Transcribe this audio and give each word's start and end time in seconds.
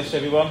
bless 0.00 0.14
everyone. 0.14 0.50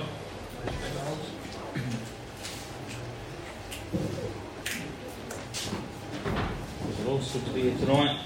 It's 7.08 7.34
good 7.34 7.46
to 7.46 7.52
be 7.52 7.62
here 7.62 7.78
tonight. 7.80 8.20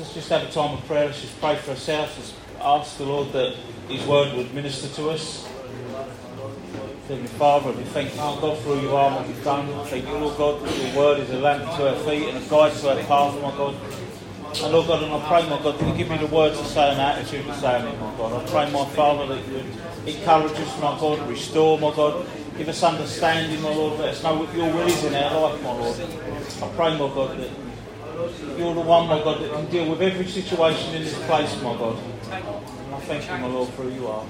Let's 0.00 0.14
just 0.14 0.28
have 0.30 0.42
a 0.42 0.50
time 0.50 0.78
of 0.78 0.84
prayer. 0.86 1.06
Let's 1.06 1.20
just 1.20 1.40
pray 1.40 1.54
for 1.54 1.70
ourselves. 1.70 2.18
Let's 2.18 2.34
ask 2.60 2.98
the 2.98 3.04
Lord 3.04 3.32
that 3.32 3.54
His 3.88 4.04
word 4.04 4.36
would 4.36 4.52
minister 4.52 4.88
to 4.96 5.10
us. 5.10 5.46
Heavenly 7.06 7.28
Father, 7.28 7.70
we 7.70 7.84
thank 7.84 8.12
you, 8.12 8.20
Lord 8.20 8.40
God, 8.40 8.58
for 8.58 8.74
who 8.74 8.80
you 8.80 8.96
are 8.96 9.10
and 9.10 9.16
what 9.16 9.28
you've 9.28 9.44
done. 9.44 9.86
Thank 9.86 10.08
you, 10.08 10.14
Lord 10.14 10.36
God, 10.36 10.62
that 10.66 10.76
your 10.76 10.96
word 10.96 11.20
is 11.20 11.30
a 11.30 11.38
lamp 11.38 11.62
to 11.76 11.88
our 11.88 11.96
feet 12.04 12.28
and 12.34 12.44
a 12.44 12.48
guide 12.48 12.72
to 12.72 12.90
our 12.90 13.04
path, 13.04 13.40
my 13.40 13.56
God. 13.56 13.91
And 14.62 14.72
Lord 14.72 14.86
God, 14.86 15.02
and 15.02 15.12
I 15.12 15.18
pray, 15.26 15.50
my 15.50 15.60
God, 15.60 15.76
that 15.76 15.88
you 15.88 15.94
give 15.96 16.08
me 16.08 16.18
the 16.18 16.28
words 16.28 16.56
to 16.56 16.64
say 16.64 16.92
and 16.92 17.00
attitude 17.00 17.44
to 17.46 17.54
say 17.54 17.80
it, 17.80 18.00
my 18.00 18.16
God. 18.16 18.32
I 18.32 18.48
pray, 18.48 18.70
my 18.70 18.84
Father, 18.90 19.34
that 19.34 19.48
you 19.48 19.64
encourage 20.06 20.52
us, 20.52 20.80
my 20.80 20.96
God, 21.00 21.28
restore, 21.28 21.80
my 21.80 21.92
God. 21.92 22.24
Give 22.56 22.68
us 22.68 22.80
understanding, 22.80 23.60
my 23.60 23.74
Lord. 23.74 23.98
Let 23.98 24.10
us 24.10 24.22
know 24.22 24.38
what 24.38 24.54
your 24.54 24.72
will 24.72 24.86
is 24.86 25.02
in 25.02 25.14
our 25.16 25.40
life, 25.40 25.62
my 25.64 25.72
Lord. 25.72 26.00
I 26.00 26.76
pray, 26.76 26.92
my 26.92 27.12
God, 27.12 27.38
that 27.38 27.50
you're 28.56 28.74
the 28.74 28.80
one, 28.82 29.08
my 29.08 29.18
God, 29.24 29.42
that 29.42 29.50
can 29.50 29.66
deal 29.68 29.90
with 29.90 30.00
every 30.00 30.26
situation 30.26 30.94
in 30.94 31.02
this 31.02 31.18
place, 31.26 31.60
my 31.60 31.76
God. 31.76 31.98
And 32.30 32.94
I 32.94 33.00
thank 33.00 33.24
you, 33.24 33.32
my 33.38 33.46
Lord, 33.46 33.68
for 33.70 33.82
who 33.82 33.90
you 33.90 34.06
are. 34.06 34.24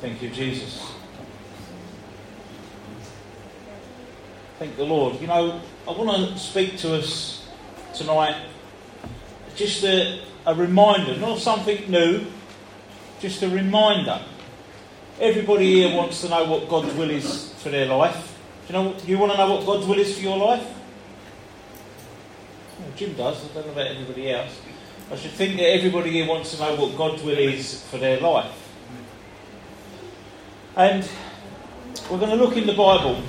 Thank 0.00 0.20
you, 0.20 0.30
Jesus. 0.30 0.90
Thank 4.58 4.76
the 4.76 4.84
Lord. 4.84 5.20
You 5.20 5.28
know, 5.28 5.60
I 5.86 5.90
want 5.92 6.32
to 6.32 6.38
speak 6.38 6.76
to 6.78 6.96
us 6.96 7.39
tonight 7.94 8.36
just 9.60 9.84
a, 9.84 10.22
a 10.46 10.54
reminder, 10.54 11.16
not 11.18 11.38
something 11.38 11.90
new, 11.90 12.24
just 13.20 13.42
a 13.42 13.48
reminder. 13.48 14.20
Everybody 15.20 15.74
here 15.74 15.94
wants 15.94 16.22
to 16.22 16.30
know 16.30 16.44
what 16.44 16.68
God's 16.68 16.94
will 16.94 17.10
is 17.10 17.52
for 17.62 17.68
their 17.68 17.86
life. 17.86 18.38
Do 18.66 18.72
you 18.72 18.82
know? 18.82 18.94
Do 18.94 19.06
you 19.06 19.18
want 19.18 19.32
to 19.32 19.38
know 19.38 19.54
what 19.54 19.66
God's 19.66 19.86
will 19.86 19.98
is 19.98 20.16
for 20.16 20.22
your 20.22 20.38
life? 20.38 20.66
Well, 22.78 22.92
Jim 22.96 23.12
does. 23.12 23.44
I 23.44 23.54
don't 23.54 23.66
know 23.66 23.72
about 23.72 23.88
everybody 23.88 24.30
else. 24.30 24.58
I 25.12 25.16
should 25.16 25.32
think 25.32 25.56
that 25.58 25.70
everybody 25.70 26.10
here 26.12 26.26
wants 26.26 26.56
to 26.56 26.60
know 26.62 26.74
what 26.76 26.96
God's 26.96 27.22
will 27.22 27.36
is 27.36 27.82
for 27.88 27.98
their 27.98 28.20
life. 28.20 28.68
And 30.76 31.06
we're 32.10 32.18
going 32.18 32.30
to 32.30 32.36
look 32.36 32.56
in 32.56 32.66
the 32.66 32.74
Bible. 32.74 33.22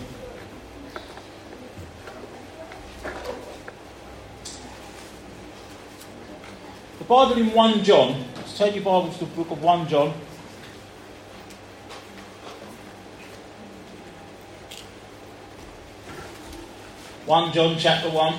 Bible 7.11 7.41
in 7.41 7.51
1 7.51 7.83
John. 7.83 8.23
Let's 8.37 8.57
turn 8.57 8.73
your 8.73 8.85
Bible 8.85 9.11
to 9.11 9.19
the 9.19 9.25
book 9.25 9.51
of 9.51 9.61
1 9.61 9.89
John. 9.89 10.13
One 17.25 17.51
John 17.51 17.77
chapter 17.77 18.09
one. 18.09 18.35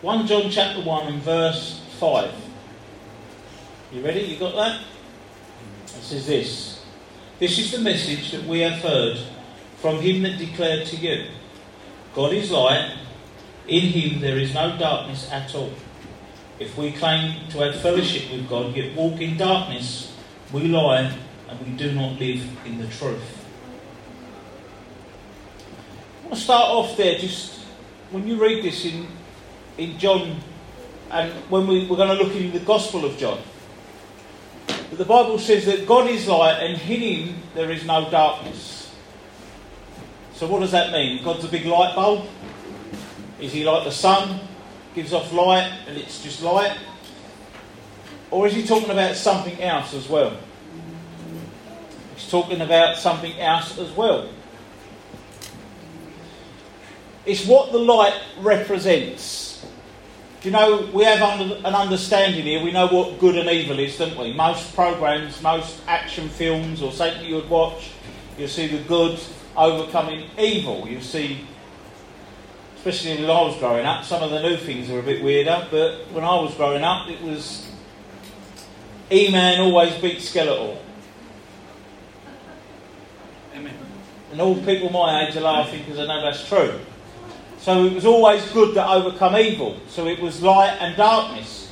One 0.00 0.28
John 0.28 0.48
chapter 0.48 0.80
one 0.82 1.08
and 1.08 1.20
verse 1.22 1.80
five. 1.98 2.32
You 3.90 4.04
ready? 4.04 4.20
You 4.20 4.38
got 4.38 4.54
that? 4.54 4.80
It 5.86 6.02
says 6.04 6.24
this. 6.24 6.84
This 7.40 7.58
is 7.58 7.72
the 7.72 7.80
message 7.80 8.30
that 8.30 8.44
we 8.44 8.60
have 8.60 8.80
heard 8.80 9.18
from 9.82 9.98
him 9.98 10.22
that 10.22 10.38
declared 10.38 10.86
to 10.86 10.96
you. 10.96 11.26
God 12.14 12.32
is 12.32 12.52
light. 12.52 12.96
In 13.66 13.82
him 13.82 14.20
there 14.20 14.38
is 14.38 14.54
no 14.54 14.78
darkness 14.78 15.28
at 15.30 15.52
all. 15.56 15.72
If 16.60 16.78
we 16.78 16.92
claim 16.92 17.48
to 17.50 17.58
have 17.58 17.80
fellowship 17.80 18.30
with 18.30 18.48
God, 18.48 18.76
yet 18.76 18.94
walk 18.94 19.20
in 19.20 19.36
darkness, 19.36 20.16
we 20.52 20.68
lie 20.68 21.12
and 21.48 21.66
we 21.66 21.72
do 21.76 21.92
not 21.92 22.12
live 22.20 22.48
in 22.64 22.78
the 22.78 22.86
truth. 22.86 23.44
I 26.20 26.26
want 26.26 26.34
to 26.36 26.40
start 26.40 26.70
off 26.70 26.96
there, 26.96 27.18
just 27.18 27.58
when 28.12 28.26
you 28.28 28.40
read 28.40 28.62
this 28.62 28.84
in, 28.84 29.08
in 29.78 29.98
John, 29.98 30.36
and 31.10 31.32
when 31.50 31.66
we, 31.66 31.88
we're 31.88 31.96
going 31.96 32.16
to 32.16 32.22
look 32.22 32.36
in 32.36 32.52
the 32.52 32.60
Gospel 32.60 33.04
of 33.04 33.18
John. 33.18 33.40
But 34.66 34.98
the 34.98 35.04
Bible 35.04 35.40
says 35.40 35.66
that 35.66 35.86
God 35.86 36.08
is 36.08 36.28
light 36.28 36.62
and 36.62 36.74
in 36.74 36.78
him 36.78 37.34
there 37.54 37.70
is 37.72 37.84
no 37.84 38.08
darkness. 38.08 38.81
So, 40.42 40.48
what 40.48 40.58
does 40.58 40.72
that 40.72 40.90
mean? 40.90 41.22
God's 41.22 41.44
a 41.44 41.48
big 41.48 41.66
light 41.66 41.94
bulb? 41.94 42.26
Is 43.38 43.52
he 43.52 43.62
like 43.62 43.84
the 43.84 43.92
sun? 43.92 44.40
Gives 44.92 45.12
off 45.12 45.32
light 45.32 45.72
and 45.86 45.96
it's 45.96 46.20
just 46.20 46.42
light? 46.42 46.76
Or 48.28 48.48
is 48.48 48.52
he 48.52 48.66
talking 48.66 48.90
about 48.90 49.14
something 49.14 49.62
else 49.62 49.94
as 49.94 50.08
well? 50.08 50.36
He's 52.16 52.28
talking 52.28 52.60
about 52.60 52.96
something 52.96 53.38
else 53.38 53.78
as 53.78 53.92
well. 53.92 54.30
It's 57.24 57.46
what 57.46 57.70
the 57.70 57.78
light 57.78 58.20
represents. 58.40 59.64
Do 60.40 60.48
you 60.48 60.52
know, 60.54 60.90
we 60.92 61.04
have 61.04 61.40
an 61.40 61.64
understanding 61.66 62.42
here, 62.42 62.64
we 62.64 62.72
know 62.72 62.88
what 62.88 63.20
good 63.20 63.36
and 63.36 63.48
evil 63.48 63.78
is, 63.78 63.96
don't 63.96 64.18
we? 64.18 64.32
Most 64.32 64.74
programs, 64.74 65.40
most 65.40 65.80
action 65.86 66.28
films 66.28 66.82
or 66.82 66.90
something 66.90 67.24
you 67.24 67.36
would 67.36 67.48
watch, 67.48 67.92
you'll 68.36 68.48
see 68.48 68.66
the 68.66 68.82
good 68.88 69.20
overcoming 69.56 70.28
evil. 70.38 70.86
You 70.88 71.00
see, 71.00 71.46
especially 72.76 73.20
when 73.20 73.30
I 73.30 73.40
was 73.42 73.56
growing 73.58 73.86
up, 73.86 74.04
some 74.04 74.22
of 74.22 74.30
the 74.30 74.42
new 74.42 74.56
things 74.56 74.90
are 74.90 74.98
a 74.98 75.02
bit 75.02 75.22
weirder, 75.22 75.68
but 75.70 76.10
when 76.12 76.24
I 76.24 76.34
was 76.40 76.54
growing 76.54 76.82
up, 76.82 77.08
it 77.08 77.20
was 77.22 77.70
E 79.10 79.30
Man 79.30 79.60
always 79.60 79.94
beat 80.00 80.18
Skeletor. 80.18 80.78
Amen. 83.54 83.74
And 84.32 84.40
all 84.40 84.56
people 84.64 84.90
my 84.90 85.26
age 85.26 85.36
are 85.36 85.40
laughing 85.40 85.80
because 85.84 85.98
I 85.98 86.06
know 86.06 86.22
that's 86.22 86.48
true. 86.48 86.80
So 87.58 87.84
it 87.84 87.92
was 87.92 88.04
always 88.04 88.44
good 88.50 88.74
to 88.74 88.84
overcome 88.84 89.36
evil. 89.36 89.78
So 89.88 90.08
it 90.08 90.18
was 90.20 90.42
light 90.42 90.76
and 90.80 90.96
darkness. 90.96 91.70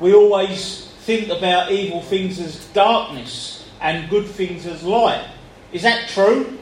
We 0.00 0.14
always 0.14 0.86
think 1.00 1.28
about 1.28 1.70
evil 1.72 2.00
things 2.00 2.38
as 2.38 2.64
darkness 2.66 3.68
and 3.80 4.08
good 4.08 4.26
things 4.26 4.64
as 4.64 4.82
light. 4.82 5.26
Is 5.72 5.82
that 5.82 6.08
true? 6.08 6.58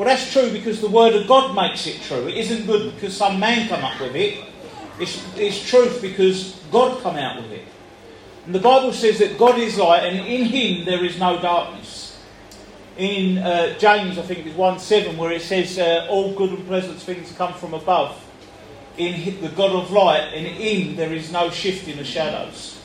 Well, 0.00 0.08
that's 0.08 0.32
true 0.32 0.50
because 0.50 0.80
the 0.80 0.88
Word 0.88 1.12
of 1.12 1.28
God 1.28 1.54
makes 1.54 1.86
it 1.86 2.00
true. 2.00 2.26
It 2.26 2.38
isn't 2.38 2.64
good 2.64 2.94
because 2.94 3.14
some 3.14 3.38
man 3.38 3.68
come 3.68 3.84
up 3.84 4.00
with 4.00 4.16
it. 4.16 4.42
It's, 4.98 5.22
it's 5.36 5.68
truth 5.68 6.00
because 6.00 6.58
God 6.72 7.02
come 7.02 7.16
out 7.16 7.42
with 7.42 7.52
it. 7.52 7.66
And 8.46 8.54
the 8.54 8.60
Bible 8.60 8.94
says 8.94 9.18
that 9.18 9.36
God 9.36 9.58
is 9.58 9.76
light 9.76 10.04
and 10.04 10.26
in 10.26 10.46
Him 10.46 10.86
there 10.86 11.04
is 11.04 11.18
no 11.18 11.38
darkness 11.42 12.18
in 12.96 13.36
uh, 13.36 13.78
James, 13.78 14.16
I 14.16 14.22
think 14.22 14.46
it's 14.46 14.56
1 14.56 14.78
7, 14.78 15.18
where 15.18 15.32
it 15.32 15.42
says, 15.42 15.78
uh, 15.78 16.06
All 16.08 16.34
good 16.34 16.48
and 16.48 16.66
pleasant 16.66 16.98
things 16.98 17.30
come 17.32 17.52
from 17.52 17.74
above. 17.74 18.18
In 18.96 19.38
the 19.42 19.50
God 19.50 19.72
of 19.72 19.90
light, 19.90 20.32
and 20.34 20.46
in 20.46 20.96
there 20.96 21.12
is 21.12 21.30
no 21.30 21.50
shifting 21.50 21.98
of 21.98 22.06
shadows. 22.06 22.80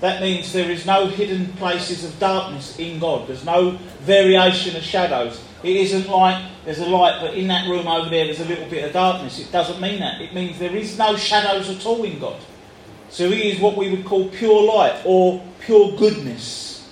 That 0.00 0.20
means 0.20 0.52
there 0.52 0.72
is 0.72 0.86
no 0.86 1.06
hidden 1.06 1.52
places 1.52 2.04
of 2.04 2.18
darkness 2.18 2.80
in 2.80 2.98
God. 2.98 3.28
There's 3.28 3.44
no 3.44 3.78
variation 4.00 4.74
of 4.74 4.82
shadows. 4.82 5.40
It 5.62 5.76
isn't 5.76 6.08
like 6.08 6.44
there's 6.64 6.78
a 6.78 6.86
light, 6.86 7.20
but 7.20 7.34
in 7.34 7.48
that 7.48 7.68
room 7.68 7.86
over 7.88 8.08
there 8.08 8.26
there's 8.26 8.40
a 8.40 8.44
little 8.44 8.68
bit 8.68 8.84
of 8.84 8.92
darkness. 8.92 9.40
It 9.40 9.50
doesn't 9.50 9.80
mean 9.80 10.00
that. 10.00 10.20
It 10.20 10.32
means 10.32 10.58
there 10.58 10.74
is 10.76 10.96
no 10.96 11.16
shadows 11.16 11.68
at 11.68 11.84
all 11.84 12.04
in 12.04 12.18
God. 12.18 12.40
So 13.10 13.30
He 13.30 13.50
is 13.50 13.60
what 13.60 13.76
we 13.76 13.90
would 13.90 14.04
call 14.04 14.28
pure 14.28 14.62
light 14.62 15.02
or 15.04 15.44
pure 15.60 15.96
goodness. 15.96 16.88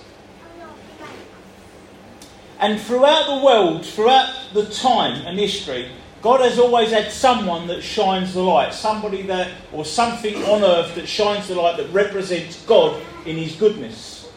And 2.59 2.81
throughout 2.81 3.27
the 3.27 3.45
world, 3.45 3.85
throughout 3.85 4.33
the 4.53 4.65
time 4.65 5.25
and 5.27 5.37
history, 5.37 5.91
God 6.21 6.41
has 6.41 6.57
always 6.57 6.91
had 6.91 7.11
someone 7.11 7.67
that 7.67 7.83
shines 7.83 8.33
the 8.33 8.41
light, 8.41 8.73
somebody 8.73 9.21
that, 9.23 9.51
or 9.71 9.85
something 9.85 10.35
on 10.43 10.63
earth 10.63 10.95
that 10.95 11.07
shines 11.07 11.47
the 11.47 11.55
light 11.55 11.77
that 11.77 11.89
represents 11.91 12.61
God 12.63 13.01
in 13.25 13.37
His 13.37 13.55
goodness. 13.55 14.29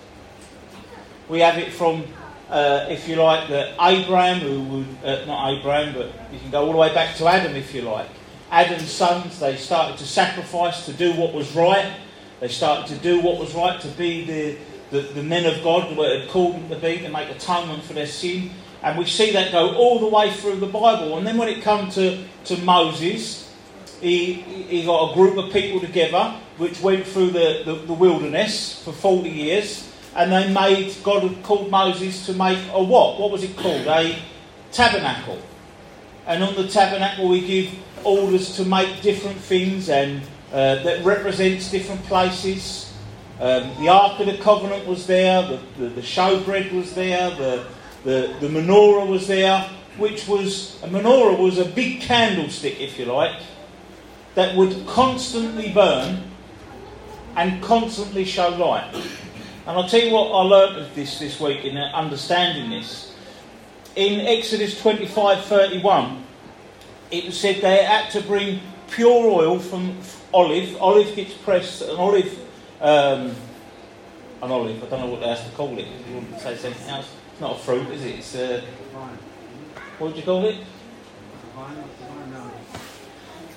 We 1.29 1.41
have 1.41 1.57
it 1.57 1.73
from, 1.73 2.05
uh, 2.51 2.87
if 2.89 3.09
you 3.09 3.17
like, 3.17 3.49
the 3.49 3.73
Abraham, 3.81 4.41
who 4.41 4.63
would, 4.63 4.87
uh, 5.05 5.25
not 5.25 5.59
Abraham, 5.59 5.95
but 5.95 6.07
you 6.33 6.41
can 6.41 6.51
go 6.51 6.67
all 6.67 6.73
the 6.73 6.79
way 6.79 6.93
back 6.93 7.17
to 7.17 7.27
Adam 7.27 7.55
if 7.55 7.73
you 7.75 7.83
like. 7.83 8.09
Adam's 8.51 8.91
sons, 8.91 9.39
they 9.39 9.57
started 9.57 9.97
to 9.99 10.07
sacrifice 10.07 10.85
to 10.87 10.93
do 10.93 11.13
what 11.15 11.33
was 11.33 11.55
right. 11.55 11.95
They 12.41 12.49
started 12.49 12.93
to 12.95 13.01
do 13.01 13.21
what 13.21 13.39
was 13.39 13.55
right 13.55 13.81
to 13.81 13.89
be 13.89 14.25
the, 14.25 14.59
the, 14.91 15.01
the 15.13 15.23
men 15.23 15.47
of 15.47 15.63
God 15.63 15.97
were 15.97 16.19
had 16.19 16.29
called 16.29 16.55
them 16.57 16.69
to 16.71 16.77
be 16.77 16.99
to 16.99 17.09
make 17.09 17.31
atonement 17.31 17.85
for 17.85 17.93
their 17.93 18.07
sin. 18.07 18.51
And 18.83 18.99
we 18.99 19.05
see 19.05 19.31
that 19.33 19.53
go 19.53 19.77
all 19.77 20.01
the 20.01 20.09
way 20.09 20.33
through 20.33 20.57
the 20.57 20.67
Bible. 20.67 21.19
And 21.19 21.27
then 21.27 21.37
when 21.37 21.49
it 21.49 21.63
comes 21.63 21.95
to, 21.95 22.25
to 22.47 22.57
Moses, 22.59 23.55
he, 24.01 24.33
he 24.33 24.85
got 24.85 25.13
a 25.13 25.15
group 25.15 25.37
of 25.37 25.53
people 25.53 25.81
together 25.81 26.35
which 26.57 26.81
went 26.81 27.07
through 27.07 27.31
the, 27.31 27.63
the, 27.65 27.75
the 27.75 27.93
wilderness 27.93 28.83
for 28.83 28.93
40 28.93 29.29
years. 29.29 29.90
And 30.15 30.33
they 30.33 30.53
made, 30.53 30.95
God 31.03 31.43
called 31.43 31.71
Moses 31.71 32.27
to 32.27 32.33
make 32.33 32.59
a 32.73 32.83
what? 32.83 33.21
What 33.21 33.31
was 33.31 33.45
it 33.45 33.57
called? 33.57 33.87
A 33.87 34.19
tabernacle. 34.73 35.39
And 36.27 36.43
on 36.43 36.55
the 36.55 36.69
tabernacle, 36.69 37.29
we 37.29 37.47
give 37.47 37.73
orders 38.05 38.57
to 38.57 38.65
make 38.65 39.03
different 39.03 39.39
things 39.39 39.89
and 39.89 40.23
uh, 40.53 40.83
that 40.83 41.05
represents 41.05 41.71
different 41.71 42.03
places. 42.05 42.93
Um, 43.41 43.71
the 43.83 43.89
Ark 43.89 44.21
of 44.21 44.27
the 44.27 44.37
Covenant 44.39 44.87
was 44.87 45.07
there, 45.07 45.43
the, 45.43 45.61
the, 45.79 45.89
the 45.89 46.01
showbread 46.01 46.73
was 46.73 46.95
there, 46.95 47.31
the, 47.31 47.67
the, 48.05 48.35
the 48.41 48.49
menorah 48.49 49.09
was 49.09 49.27
there, 49.27 49.69
which 49.97 50.27
was 50.27 50.83
a 50.83 50.89
menorah 50.89 51.39
was 51.39 51.59
a 51.59 51.65
big 51.65 52.01
candlestick, 52.01 52.81
if 52.81 52.99
you 52.99 53.07
like, 53.07 53.41
that 54.35 54.57
would 54.57 54.87
constantly 54.87 55.73
burn 55.73 56.23
and 57.37 57.63
constantly 57.63 58.25
show 58.25 58.49
light. 58.51 58.93
And 59.67 59.77
I'll 59.77 59.89
tell 59.89 60.01
you 60.01 60.13
what 60.13 60.33
I 60.33 60.43
learnt 60.43 60.79
of 60.79 60.95
this 60.95 61.19
this 61.19 61.39
week 61.39 61.65
in 61.65 61.77
understanding 61.77 62.71
this. 62.71 63.15
In 63.95 64.21
Exodus 64.21 64.81
25:31, 64.81 66.23
it 67.11 67.27
was 67.27 67.39
said 67.39 67.57
they 67.61 67.85
had 67.85 68.11
to 68.11 68.21
bring 68.23 68.61
pure 68.91 69.31
oil 69.31 69.59
from 69.59 69.97
olive. 70.33 70.77
Olive 70.81 71.15
gets 71.15 71.35
pressed, 71.35 71.83
an 71.83 71.97
olive, 71.97 72.39
um, 72.81 73.35
an 74.43 74.51
olive. 74.51 74.83
I 74.83 74.87
don't 74.87 75.01
know 75.01 75.07
what 75.07 75.23
else 75.23 75.45
to 75.45 75.51
call 75.51 75.79
it. 75.79 75.87
You 76.09 76.15
wouldn't 76.15 76.41
say 76.41 76.57
something 76.57 76.89
else. 76.89 77.13
It's 77.33 77.41
not 77.41 77.57
a 77.57 77.59
fruit, 77.59 77.89
is 77.91 78.05
it? 78.05 78.15
It's 78.17 78.35
uh, 78.35 78.63
what 79.99 80.09
would 80.09 80.17
you 80.17 80.23
call 80.23 80.45
it? 80.47 80.57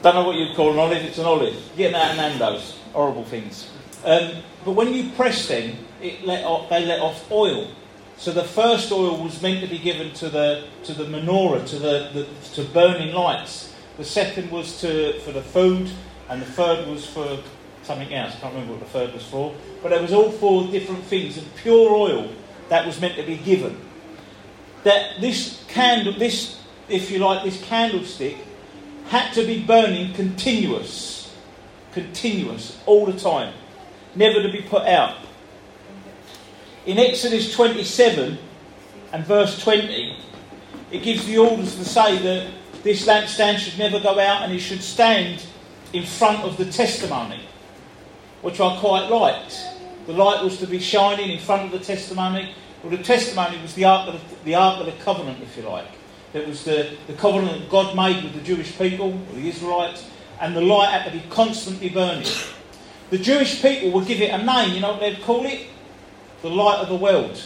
Don't 0.01 0.15
know 0.15 0.25
what 0.25 0.35
you'd 0.35 0.55
call 0.55 0.73
an 0.73 0.79
olive. 0.79 1.03
It's 1.03 1.17
an 1.17 1.25
olive. 1.25 1.55
Getting 1.77 1.95
out 1.95 2.11
of 2.11 2.17
Nando's. 2.17 2.77
Horrible 2.91 3.23
things. 3.23 3.71
Um, 4.03 4.43
but 4.65 4.73
when 4.73 4.93
you 4.93 5.09
press 5.11 5.47
them, 5.47 5.77
it 6.03 6.25
let 6.25 6.43
off, 6.43 6.69
they 6.69 6.85
let 6.85 6.99
off 6.99 7.31
oil. 7.31 7.69
So 8.17 8.31
the 8.31 8.43
first 8.43 8.91
oil 8.91 9.23
was 9.23 9.41
meant 9.41 9.61
to 9.61 9.67
be 9.67 9.79
given 9.79 10.13
to 10.13 10.29
the 10.29 10.65
to 10.83 10.93
the 10.93 11.05
menorah, 11.05 11.67
to 11.69 11.79
the, 11.79 12.09
the 12.13 12.27
to 12.55 12.63
burning 12.69 13.13
lights. 13.13 13.73
The 13.97 14.05
second 14.05 14.51
was 14.51 14.79
to 14.81 15.19
for 15.21 15.31
the 15.31 15.41
food, 15.41 15.89
and 16.29 16.41
the 16.41 16.45
third 16.45 16.87
was 16.87 17.05
for 17.05 17.39
something 17.83 18.13
else. 18.13 18.35
I 18.35 18.39
can't 18.39 18.53
remember 18.53 18.73
what 18.73 18.81
the 18.81 18.89
third 18.89 19.13
was 19.13 19.25
for. 19.25 19.55
But 19.81 19.91
it 19.91 20.01
was 20.01 20.13
all 20.13 20.31
four 20.31 20.67
different 20.67 21.03
things, 21.03 21.37
and 21.37 21.55
pure 21.55 21.91
oil 21.91 22.31
that 22.69 22.85
was 22.85 22.99
meant 23.01 23.15
to 23.15 23.23
be 23.23 23.37
given. 23.37 23.77
That 24.83 25.21
this 25.21 25.63
candle, 25.67 26.13
this 26.13 26.59
if 26.89 27.11
you 27.11 27.19
like, 27.19 27.43
this 27.43 27.61
candlestick 27.63 28.37
had 29.07 29.33
to 29.33 29.45
be 29.45 29.63
burning 29.63 30.13
continuous, 30.13 31.33
continuous 31.93 32.79
all 32.85 33.05
the 33.05 33.17
time, 33.19 33.53
never 34.15 34.41
to 34.41 34.51
be 34.51 34.61
put 34.61 34.83
out. 34.83 35.17
In 36.85 36.99
Exodus 36.99 37.53
27 37.53 38.37
and 39.13 39.25
verse 39.25 39.61
20, 39.63 40.17
it 40.91 41.01
gives 41.01 41.25
the 41.25 41.37
orders 41.37 41.77
to 41.77 41.85
say 41.85 42.17
that 42.17 42.51
this 42.83 43.07
lampstand 43.07 43.59
should 43.59 43.79
never 43.79 44.01
go 44.01 44.19
out 44.19 44.41
and 44.41 44.51
it 44.51 44.59
should 44.59 44.81
stand 44.81 45.45
in 45.93 46.03
front 46.03 46.43
of 46.43 46.57
the 46.57 46.65
testimony, 46.65 47.39
which 48.41 48.59
I 48.59 48.77
quite 48.81 49.07
liked. 49.07 49.63
The 50.07 50.11
light 50.11 50.43
was 50.43 50.57
to 50.57 50.67
be 50.67 50.79
shining 50.79 51.31
in 51.31 51.39
front 51.39 51.63
of 51.63 51.71
the 51.71 51.79
testimony. 51.79 52.53
Well, 52.83 52.91
the 52.91 53.01
testimony 53.01 53.61
was 53.61 53.73
the 53.75 53.85
ark 53.85 54.13
of 54.13 54.15
the, 54.15 54.43
the, 54.43 54.55
ark 54.55 54.81
of 54.81 54.85
the 54.85 55.03
covenant, 55.03 55.41
if 55.41 55.55
you 55.55 55.63
like. 55.63 55.87
It 56.33 56.45
was 56.45 56.65
the, 56.65 56.97
the 57.07 57.13
covenant 57.13 57.61
that 57.61 57.69
God 57.69 57.95
made 57.95 58.21
with 58.21 58.33
the 58.33 58.41
Jewish 58.41 58.77
people, 58.77 59.17
the 59.33 59.47
Israelites, 59.47 60.05
and 60.41 60.53
the 60.53 60.61
light 60.61 60.89
had 60.89 61.09
to 61.09 61.17
be 61.17 61.23
constantly 61.29 61.87
burning. 61.87 62.27
The 63.09 63.19
Jewish 63.19 63.61
people 63.61 63.91
would 63.91 64.05
give 64.05 64.19
it 64.19 64.31
a 64.31 64.43
name, 64.43 64.73
you 64.73 64.81
know 64.81 64.91
what 64.91 64.99
they'd 64.99 65.21
call 65.21 65.45
it? 65.45 65.69
The 66.43 66.49
light 66.49 66.79
of 66.79 66.89
the 66.89 66.95
world. 66.95 67.41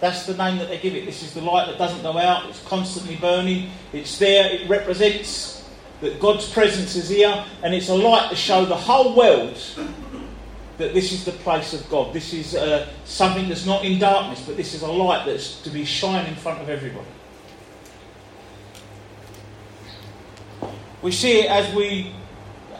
That's 0.00 0.26
the 0.26 0.36
name 0.36 0.58
that 0.58 0.68
they 0.68 0.78
give 0.78 0.94
it. 0.94 1.06
This 1.06 1.22
is 1.22 1.32
the 1.32 1.40
light 1.40 1.66
that 1.68 1.78
doesn't 1.78 2.02
go 2.02 2.18
out, 2.18 2.48
it's 2.50 2.62
constantly 2.64 3.16
burning, 3.16 3.70
it's 3.92 4.18
there, 4.18 4.52
it 4.52 4.68
represents 4.68 5.68
that 6.00 6.18
God's 6.18 6.50
presence 6.50 6.96
is 6.96 7.08
here, 7.08 7.44
and 7.62 7.74
it's 7.74 7.88
a 7.88 7.94
light 7.94 8.28
to 8.30 8.36
show 8.36 8.64
the 8.64 8.76
whole 8.76 9.14
world 9.14 9.56
that 10.78 10.94
this 10.94 11.12
is 11.12 11.24
the 11.26 11.32
place 11.32 11.74
of 11.74 11.88
God. 11.90 12.14
This 12.14 12.32
is 12.32 12.54
uh, 12.54 12.88
something 13.04 13.48
that's 13.48 13.66
not 13.66 13.84
in 13.84 13.98
darkness, 13.98 14.42
but 14.46 14.56
this 14.56 14.74
is 14.74 14.82
a 14.82 14.90
light 14.90 15.26
that's 15.26 15.60
to 15.62 15.70
be 15.70 15.84
shine 15.84 16.26
in 16.26 16.34
front 16.34 16.60
of 16.60 16.70
everybody. 16.70 17.06
We 21.02 21.12
see 21.12 21.40
it 21.40 21.50
as 21.50 21.74
we, 21.74 22.14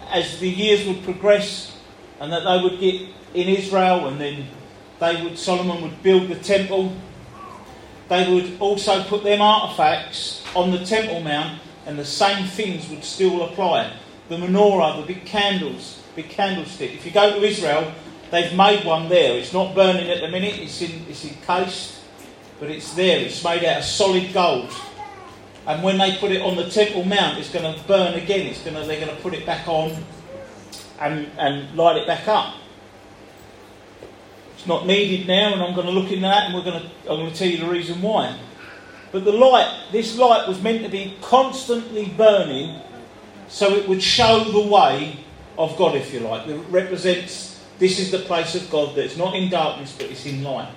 as 0.08 0.40
the 0.40 0.49
years 0.49 0.87
would 0.87 1.05
progress, 1.05 1.78
and 2.19 2.32
that 2.32 2.44
they 2.44 2.62
would 2.62 2.81
get 2.81 3.02
in 3.34 3.49
Israel, 3.49 4.08
and 4.08 4.19
then 4.19 4.46
they 5.00 5.23
would 5.23 5.38
Solomon 5.38 5.82
would 5.82 6.02
build 6.02 6.29
the 6.29 6.37
temple. 6.37 6.94
They 8.08 8.32
would 8.32 8.61
also 8.61 9.02
put 9.05 9.25
them 9.25 9.41
artifacts 9.41 10.44
on 10.55 10.70
the 10.70 10.85
temple 10.85 11.20
mount, 11.20 11.61
and 11.87 11.99
the 11.99 12.05
same 12.05 12.47
things 12.47 12.88
would 12.91 13.02
still 13.02 13.43
apply. 13.43 13.93
The 14.29 14.37
menorah, 14.37 15.00
the 15.00 15.14
big 15.14 15.25
candles, 15.25 16.02
big 16.14 16.29
candlestick. 16.29 16.93
If 16.93 17.06
you 17.06 17.12
go 17.12 17.38
to 17.38 17.44
Israel, 17.44 17.93
they've 18.31 18.55
made 18.55 18.85
one 18.85 19.08
there. 19.08 19.38
It's 19.38 19.52
not 19.52 19.75
burning 19.75 20.11
at 20.11 20.20
the 20.20 20.29
minute. 20.29 20.58
It's 20.58 20.82
in, 20.82 21.05
it's 21.08 21.25
encased, 21.25 22.00
but 22.58 22.70
it's 22.70 22.93
there. 22.94 23.20
It's 23.20 23.43
made 23.43 23.64
out 23.64 23.79
of 23.79 23.85
solid 23.85 24.32
gold. 24.32 24.70
And 25.67 25.82
when 25.82 25.99
they 25.99 26.17
put 26.17 26.32
it 26.32 26.43
on 26.43 26.56
the 26.56 26.69
Temple 26.69 27.05
Mount, 27.05 27.38
it's 27.38 27.50
going 27.50 27.75
to 27.75 27.82
burn 27.87 28.14
again. 28.14 28.47
It's 28.47 28.62
going 28.62 28.76
to, 28.76 28.85
they're 28.87 29.00
going 29.00 29.14
to 29.14 29.23
put 29.23 29.35
it 29.35 29.47
back 29.47 29.67
on 29.69 29.97
and, 31.00 31.29
and 31.38 31.75
light 31.76 31.97
it 31.97 32.06
back 32.06 32.26
up. 32.29 32.55
It's 34.60 34.66
not 34.66 34.84
needed 34.84 35.26
now, 35.26 35.54
and 35.54 35.62
I'm 35.62 35.74
going 35.74 35.86
to 35.86 35.92
look 35.92 36.12
into 36.12 36.20
that, 36.20 36.44
and 36.44 36.54
we're 36.54 36.62
going 36.62 36.82
to, 36.82 36.86
I'm 37.10 37.16
going 37.16 37.32
to 37.32 37.34
tell 37.34 37.48
you 37.48 37.56
the 37.56 37.66
reason 37.66 38.02
why. 38.02 38.38
But 39.10 39.24
the 39.24 39.32
light, 39.32 39.86
this 39.90 40.18
light 40.18 40.46
was 40.46 40.60
meant 40.60 40.82
to 40.82 40.90
be 40.90 41.16
constantly 41.22 42.10
burning 42.10 42.78
so 43.48 43.72
it 43.72 43.88
would 43.88 44.02
show 44.02 44.44
the 44.44 44.60
way 44.60 45.16
of 45.56 45.78
God, 45.78 45.96
if 45.96 46.12
you 46.12 46.20
like. 46.20 46.46
It 46.46 46.58
represents 46.68 47.64
this 47.78 47.98
is 47.98 48.10
the 48.10 48.18
place 48.18 48.54
of 48.54 48.68
God 48.70 48.94
that's 48.94 49.16
not 49.16 49.34
in 49.34 49.48
darkness 49.48 49.96
but 49.96 50.10
it's 50.10 50.26
in 50.26 50.44
light. 50.44 50.68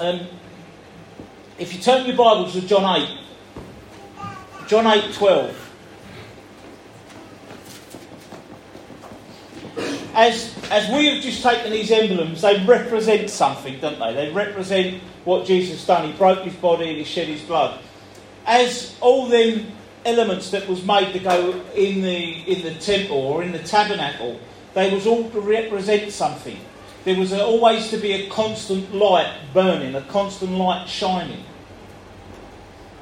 Um, 0.00 0.26
if 1.60 1.72
you 1.72 1.80
turn 1.80 2.06
your 2.06 2.16
Bibles 2.16 2.54
to 2.54 2.62
John 2.62 3.02
8, 3.02 3.18
John 4.66 4.84
8 4.88 5.14
12. 5.14 5.69
As, 10.20 10.54
as 10.70 10.86
we 10.90 11.06
have 11.06 11.22
just 11.22 11.42
taken 11.42 11.72
these 11.72 11.90
emblems, 11.90 12.42
they 12.42 12.62
represent 12.66 13.30
something, 13.30 13.80
don't 13.80 13.98
they? 13.98 14.12
They 14.12 14.30
represent 14.30 15.02
what 15.24 15.46
Jesus 15.46 15.86
done. 15.86 16.10
He 16.10 16.12
broke 16.12 16.40
his 16.44 16.54
body 16.54 16.90
and 16.90 16.98
he 16.98 17.04
shed 17.04 17.26
his 17.26 17.40
blood. 17.40 17.80
As 18.44 18.94
all 19.00 19.28
them 19.28 19.68
elements 20.04 20.50
that 20.50 20.68
was 20.68 20.84
made 20.84 21.14
to 21.14 21.20
go 21.20 21.52
in 21.74 22.02
the 22.02 22.42
in 22.46 22.62
the 22.62 22.74
temple 22.80 23.16
or 23.16 23.42
in 23.42 23.52
the 23.52 23.60
tabernacle, 23.60 24.38
they 24.74 24.92
was 24.92 25.06
all 25.06 25.30
to 25.30 25.40
represent 25.40 26.12
something. 26.12 26.58
There 27.04 27.18
was 27.18 27.32
a, 27.32 27.42
always 27.42 27.88
to 27.88 27.96
be 27.96 28.12
a 28.12 28.28
constant 28.28 28.94
light 28.94 29.32
burning, 29.54 29.94
a 29.94 30.02
constant 30.02 30.52
light 30.52 30.86
shining. 30.86 31.44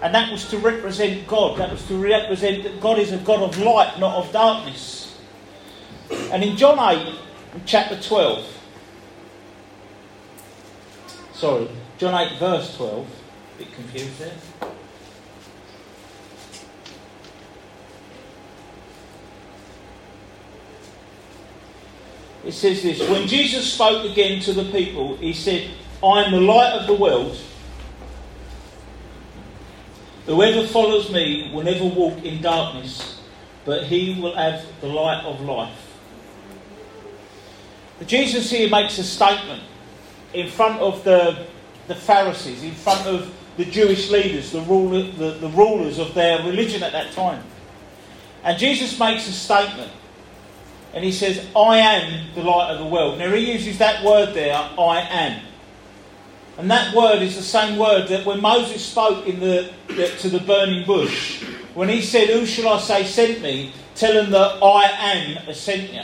And 0.01 0.15
that 0.15 0.31
was 0.31 0.49
to 0.51 0.59
represent 0.59 1.27
God. 1.27 1.59
That 1.59 1.73
was 1.73 1.85
to 1.89 1.97
represent 1.97 2.63
that 2.63 2.81
God 2.81 3.01
is 3.01 3.11
a 3.11 3.19
God 3.19 3.43
of 3.43 3.59
light, 3.59 3.99
not 3.99 4.15
of 4.15 4.33
darkness. 4.33 5.08
And 6.11 6.43
in 6.43 6.57
John 6.57 6.79
8, 6.79 7.15
chapter 7.67 8.01
12, 8.01 8.47
sorry, 11.33 11.69
John 11.99 12.15
8, 12.15 12.39
verse 12.39 12.77
12, 12.77 13.07
a 13.07 13.59
bit 13.59 13.73
confused 13.73 14.19
there. 14.19 14.37
It 22.45 22.53
says 22.53 22.83
this 22.83 23.07
When 23.09 23.29
Jesus 23.29 23.71
spoke 23.73 24.11
again 24.11 24.41
to 24.43 24.53
the 24.53 24.65
people, 24.73 25.17
he 25.17 25.35
said, 25.35 25.71
I 26.03 26.23
am 26.23 26.33
the 26.33 26.41
light 26.41 26.73
of 26.73 26.87
the 26.87 26.95
world. 26.95 27.37
Whoever 30.27 30.67
follows 30.67 31.11
me 31.11 31.51
will 31.53 31.65
never 31.65 31.85
walk 31.85 32.23
in 32.25 32.41
darkness, 32.41 33.21
but 33.65 33.85
he 33.85 34.21
will 34.21 34.35
have 34.37 34.65
the 34.81 34.87
light 34.87 35.25
of 35.25 35.41
life. 35.41 35.88
Jesus 38.07 38.51
here 38.51 38.71
makes 38.71 38.99
a 38.99 39.05
statement 39.05 39.63
in 40.33 40.49
front 40.49 40.81
of 40.81 41.03
the, 41.05 41.47
the 41.89 41.95
Pharisees, 41.95 42.63
in 42.63 42.73
front 42.73 43.07
of 43.07 43.33
the 43.57 43.65
Jewish 43.65 44.11
leaders, 44.11 44.53
the, 44.53 44.61
ruler, 44.63 45.11
the, 45.11 45.33
the 45.33 45.49
rulers 45.49 45.99
of 45.99 46.15
their 46.15 46.39
religion 46.45 46.83
at 46.83 46.93
that 46.93 47.13
time. 47.13 47.43
And 48.45 48.59
Jesus 48.59 48.99
makes 48.99 49.27
a 49.29 49.33
statement. 49.33 49.91
And 50.95 51.05
he 51.05 51.13
says, 51.13 51.45
I 51.55 51.79
am 51.79 52.35
the 52.35 52.43
light 52.43 52.71
of 52.71 52.79
the 52.79 52.87
world. 52.87 53.19
Now 53.19 53.33
he 53.33 53.53
uses 53.53 53.79
that 53.79 54.05
word 54.05 54.33
there, 54.35 54.55
I 54.55 55.07
am. 55.11 55.43
And 56.57 56.71
that 56.71 56.95
word 56.95 57.23
is 57.23 57.37
the 57.37 57.43
same 57.43 57.79
word 57.79 58.09
that 58.09 58.25
when 58.25 58.41
Moses 58.41 58.85
spoke 58.85 59.27
in 59.27 59.39
the, 59.39 59.71
the, 59.89 60.09
to 60.21 60.29
the 60.29 60.41
burning 60.41 60.87
bush, 60.87 61.43
when 61.75 61.89
he 61.89 62.01
said, 62.03 62.29
Who 62.29 62.47
shall 62.47 62.75
I 62.75 62.81
say 62.81 63.05
sent 63.05 63.43
me? 63.43 63.73
Tell 63.95 64.13
him 64.13 64.31
that 64.33 64.63
I 64.63 64.85
am 64.85 65.49
a 65.49 65.55
sent 65.55 65.93
you. 65.93 66.03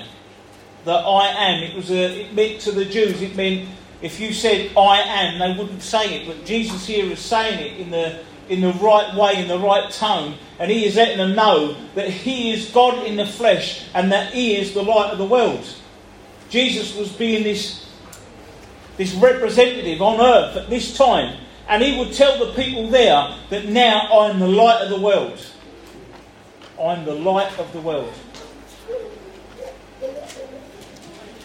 The 0.84 0.92
I 0.92 1.26
am. 1.28 1.62
It 1.62 1.74
was 1.74 1.90
a, 1.90 2.20
it 2.20 2.34
meant 2.34 2.60
to 2.62 2.72
the 2.72 2.84
Jews, 2.84 3.20
it 3.22 3.36
meant 3.36 3.68
if 4.02 4.20
you 4.20 4.32
said 4.32 4.70
I 4.76 5.00
am, 5.00 5.38
they 5.38 5.58
wouldn't 5.58 5.82
say 5.82 6.16
it. 6.16 6.26
But 6.26 6.44
Jesus 6.44 6.86
here 6.86 7.06
is 7.06 7.18
saying 7.18 7.58
it 7.58 7.80
in 7.80 7.90
the 7.90 8.20
in 8.48 8.60
the 8.60 8.72
right 8.74 9.14
way, 9.14 9.40
in 9.40 9.48
the 9.48 9.58
right 9.58 9.90
tone, 9.90 10.34
and 10.58 10.70
he 10.70 10.84
is 10.84 10.96
letting 10.96 11.18
them 11.18 11.34
know 11.34 11.76
that 11.94 12.10
he 12.10 12.52
is 12.52 12.70
God 12.70 13.06
in 13.06 13.16
the 13.16 13.26
flesh 13.26 13.86
and 13.94 14.12
that 14.12 14.34
he 14.34 14.56
is 14.56 14.74
the 14.74 14.82
light 14.82 15.10
of 15.10 15.18
the 15.18 15.24
world. 15.24 15.66
Jesus 16.50 16.94
was 16.94 17.10
being 17.10 17.42
this, 17.42 17.90
this 18.96 19.14
representative 19.14 20.02
on 20.02 20.20
earth 20.20 20.56
at 20.56 20.68
this 20.68 20.96
time, 20.96 21.38
and 21.68 21.82
he 21.82 21.98
would 21.98 22.12
tell 22.12 22.44
the 22.44 22.52
people 22.52 22.88
there 22.90 23.34
that 23.50 23.66
now 23.66 24.08
I'm 24.20 24.38
the 24.38 24.48
light 24.48 24.82
of 24.82 24.90
the 24.90 25.00
world. 25.00 25.40
I'm 26.78 27.04
the 27.04 27.14
light 27.14 27.58
of 27.58 27.72
the 27.72 27.80
world. 27.80 28.12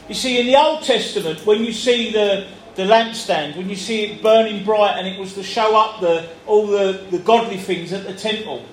You 0.09 0.15
see, 0.15 0.39
in 0.39 0.47
the 0.47 0.55
Old 0.55 0.81
Testament, 0.81 1.45
when 1.45 1.63
you 1.63 1.71
see 1.71 2.11
the, 2.11 2.47
the 2.73 2.81
lampstand, 2.81 3.55
when 3.55 3.69
you 3.69 3.75
see 3.75 4.05
it 4.05 4.23
burning 4.23 4.65
bright 4.65 4.97
and 4.97 5.07
it 5.07 5.19
was 5.19 5.35
to 5.35 5.43
show 5.43 5.77
up 5.77 6.01
the, 6.01 6.27
all 6.47 6.65
the, 6.65 7.05
the 7.11 7.19
godly 7.19 7.57
things 7.57 7.93
at 7.93 8.07
the 8.07 8.15
temple, 8.15 8.65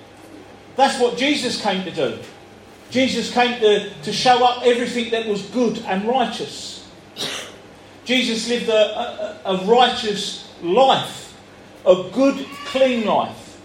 that's 0.75 0.99
what 0.99 1.15
Jesus 1.15 1.61
came 1.61 1.83
to 1.83 1.91
do. 1.91 2.17
Jesus 2.89 3.31
came 3.31 3.59
to, 3.59 3.93
to 4.01 4.11
show 4.11 4.43
up 4.43 4.63
everything 4.65 5.11
that 5.11 5.27
was 5.27 5.43
good 5.43 5.77
and 5.85 6.07
righteous. 6.07 6.89
Jesus 8.03 8.49
lived 8.49 8.69
a, 8.69 9.41
a, 9.45 9.57
a 9.57 9.65
righteous 9.65 10.51
life, 10.63 11.37
a 11.85 12.09
good, 12.13 12.47
clean 12.65 13.05
life. 13.05 13.61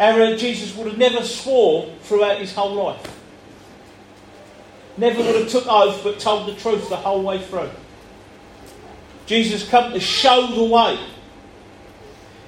Our 0.00 0.36
Jesus 0.36 0.74
would 0.76 0.88
have 0.88 0.98
never 0.98 1.22
swore 1.22 1.92
throughout 2.02 2.38
his 2.38 2.52
whole 2.54 2.74
life. 2.74 3.17
Never 4.98 5.22
would 5.22 5.36
have 5.36 5.48
took 5.48 5.66
oath 5.68 6.02
but 6.02 6.18
told 6.18 6.48
the 6.48 6.54
truth 6.60 6.88
the 6.88 6.96
whole 6.96 7.22
way 7.22 7.40
through. 7.40 7.70
Jesus 9.26 9.68
come 9.68 9.92
to 9.92 10.00
show 10.00 10.48
the 10.48 10.64
way. 10.64 10.98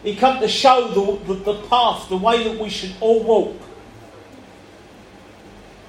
He 0.02 0.16
come 0.16 0.40
to 0.40 0.48
show 0.48 0.88
the, 0.88 1.34
the, 1.34 1.52
the 1.52 1.62
path, 1.68 2.08
the 2.08 2.16
way 2.16 2.42
that 2.42 2.58
we 2.58 2.68
should 2.68 2.94
all 3.00 3.22
walk. 3.22 3.56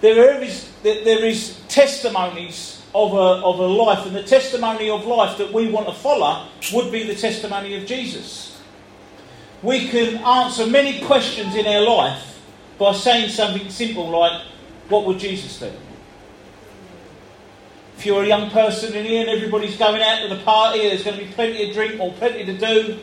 There 0.01 0.41
is, 0.41 0.69
there 0.83 1.25
is 1.25 1.61
testimonies 1.67 2.83
of 2.93 3.13
a, 3.13 3.15
of 3.15 3.59
a 3.59 3.65
life, 3.65 4.05
and 4.05 4.15
the 4.15 4.23
testimony 4.23 4.89
of 4.89 5.05
life 5.05 5.37
that 5.37 5.51
we 5.53 5.69
want 5.69 5.87
to 5.87 5.93
follow 5.93 6.47
would 6.73 6.91
be 6.91 7.03
the 7.03 7.15
testimony 7.15 7.75
of 7.75 7.87
Jesus. 7.87 8.61
We 9.63 9.87
can 9.87 10.17
answer 10.17 10.67
many 10.67 11.01
questions 11.05 11.55
in 11.55 11.65
our 11.65 11.81
life 11.81 12.39
by 12.77 12.93
saying 12.93 13.29
something 13.29 13.69
simple 13.69 14.09
like, 14.09 14.41
What 14.89 15.05
would 15.05 15.19
Jesus 15.19 15.57
do? 15.59 15.71
If 18.01 18.07
you're 18.07 18.23
a 18.23 18.27
young 18.27 18.49
person 18.49 18.95
in 18.95 19.05
here 19.05 19.21
and 19.21 19.29
everybody's 19.29 19.77
going 19.77 20.01
out 20.01 20.23
to 20.23 20.35
the 20.35 20.41
party, 20.41 20.79
there's 20.79 21.03
going 21.03 21.19
to 21.19 21.23
be 21.23 21.31
plenty 21.33 21.67
to 21.67 21.71
drink 21.71 22.01
or 22.01 22.11
plenty 22.13 22.43
to 22.43 22.57
do, 22.57 22.97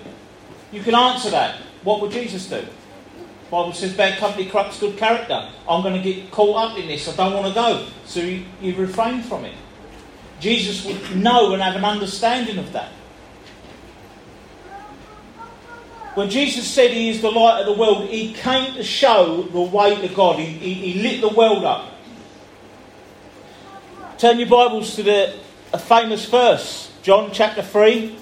you 0.73 0.83
can 0.83 0.97
answer 0.97 1.31
that. 1.31 1.61
What 1.85 2.01
would 2.01 2.11
Jesus 2.11 2.49
do? 2.49 2.63
The 2.63 3.49
Bible 3.49 3.73
says 3.75 3.97
bad 3.97 4.19
company 4.19 4.47
corrupts 4.47 4.81
good 4.81 4.97
character. 4.97 5.51
I'm 5.69 5.83
going 5.83 5.95
to 5.95 6.03
get 6.03 6.33
caught 6.33 6.73
up 6.73 6.79
in 6.79 6.89
this. 6.89 7.09
I 7.09 7.15
don't 7.15 7.33
want 7.33 7.47
to 7.47 7.55
go. 7.55 7.87
So 8.07 8.19
you, 8.19 8.45
you 8.61 8.75
refrain 8.75 9.23
from 9.23 9.45
it. 9.45 9.55
Jesus 10.41 10.85
would 10.85 11.15
know 11.15 11.53
and 11.53 11.63
have 11.63 11.77
an 11.77 11.85
understanding 11.85 12.59
of 12.59 12.73
that. 12.73 12.91
When 16.17 16.29
Jesus 16.29 16.67
said 16.67 16.91
he 16.91 17.11
is 17.11 17.23
the 17.23 17.31
light 17.31 17.61
of 17.61 17.67
the 17.67 17.81
world, 17.81 18.09
he 18.09 18.33
came 18.33 18.75
to 18.75 18.83
show 18.83 19.43
the 19.43 19.61
way 19.61 19.95
to 20.01 20.13
God. 20.13 20.41
He, 20.41 20.47
he, 20.47 20.75
he 20.75 21.03
lit 21.03 21.21
the 21.21 21.29
world 21.29 21.63
up. 21.63 21.93
Turn 24.19 24.41
your 24.41 24.49
Bibles 24.49 24.97
to 24.97 25.05
the, 25.05 25.33
a 25.73 25.79
famous 25.79 26.25
verse, 26.25 26.91
John 27.05 27.31
chapter 27.33 27.63
3. 27.63 28.19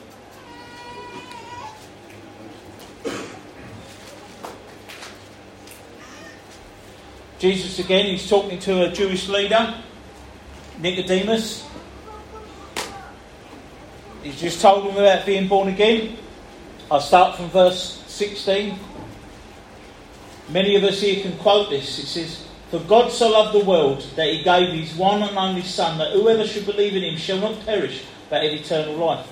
Jesus 7.39 7.79
again, 7.79 8.05
he's 8.05 8.29
talking 8.29 8.59
to 8.59 8.91
a 8.91 8.93
Jewish 8.93 9.27
leader, 9.31 9.75
Nicodemus. 10.81 11.67
He's 14.23 14.39
just 14.39 14.61
told 14.61 14.91
him 14.91 14.99
about 14.99 15.25
being 15.25 15.49
born 15.49 15.69
again. 15.69 16.19
I'll 16.91 17.01
start 17.01 17.39
from 17.39 17.49
verse 17.49 18.05
16. 18.07 18.79
Many 20.51 20.77
of 20.77 20.85
us 20.85 21.01
here 21.01 21.23
can 21.23 21.39
quote 21.39 21.71
this. 21.71 21.99
It 21.99 22.07
says, 22.07 22.46
for 22.77 22.89
God 22.89 23.11
so 23.11 23.31
loved 23.31 23.55
the 23.55 23.65
world 23.65 24.03
that 24.17 24.29
he 24.29 24.43
gave 24.43 24.73
his 24.73 24.95
one 24.97 25.23
and 25.23 25.37
only 25.39 25.63
Son, 25.63 25.97
that 25.97 26.13
whoever 26.13 26.47
should 26.47 26.67
believe 26.67 26.95
in 26.95 27.05
him 27.05 27.17
shall 27.17 27.39
not 27.39 27.65
perish, 27.65 28.05
but 28.29 28.43
have 28.43 28.53
eternal 28.53 28.97
life. 28.97 29.27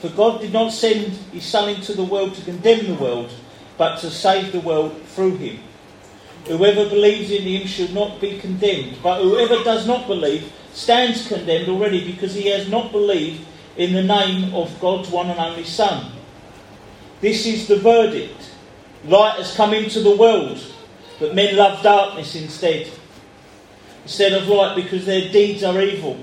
For 0.00 0.10
God 0.10 0.42
did 0.42 0.52
not 0.52 0.70
send 0.70 1.12
his 1.32 1.46
Son 1.46 1.70
into 1.70 1.94
the 1.94 2.04
world 2.04 2.34
to 2.34 2.44
condemn 2.44 2.86
the 2.86 3.02
world, 3.02 3.32
but 3.78 4.00
to 4.00 4.10
save 4.10 4.52
the 4.52 4.60
world 4.60 5.00
through 5.06 5.36
him. 5.38 5.60
Whoever 6.46 6.86
believes 6.90 7.30
in 7.30 7.42
him 7.44 7.66
should 7.66 7.94
not 7.94 8.20
be 8.20 8.38
condemned, 8.38 8.98
but 9.02 9.22
whoever 9.22 9.64
does 9.64 9.86
not 9.86 10.06
believe 10.06 10.52
stands 10.74 11.26
condemned 11.26 11.70
already 11.70 12.12
because 12.12 12.34
he 12.34 12.48
has 12.48 12.68
not 12.68 12.92
believed 12.92 13.46
in 13.78 13.94
the 13.94 14.02
name 14.02 14.52
of 14.52 14.78
God's 14.78 15.08
one 15.08 15.30
and 15.30 15.40
only 15.40 15.64
Son. 15.64 16.12
This 17.22 17.46
is 17.46 17.66
the 17.66 17.76
verdict. 17.76 18.50
Light 19.06 19.38
has 19.38 19.56
come 19.56 19.72
into 19.72 20.00
the 20.00 20.16
world 20.16 20.62
but 21.18 21.34
men 21.34 21.56
love 21.56 21.82
darkness 21.82 22.34
instead, 22.34 22.90
instead 24.02 24.32
of 24.32 24.48
light, 24.48 24.76
because 24.76 25.06
their 25.06 25.30
deeds 25.30 25.62
are 25.62 25.80
evil. 25.80 26.22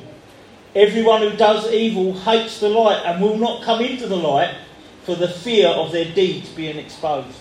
Everyone 0.75 1.21
who 1.21 1.35
does 1.35 1.71
evil 1.71 2.13
hates 2.13 2.59
the 2.59 2.69
light 2.69 3.01
and 3.05 3.21
will 3.21 3.37
not 3.37 3.63
come 3.63 3.81
into 3.81 4.07
the 4.07 4.15
light 4.15 4.55
for 5.03 5.15
the 5.15 5.27
fear 5.27 5.67
of 5.67 5.91
their 5.91 6.13
deeds 6.13 6.49
being 6.49 6.77
exposed. 6.77 7.37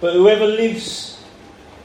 But 0.00 0.14
whoever 0.14 0.46
lives 0.46 1.24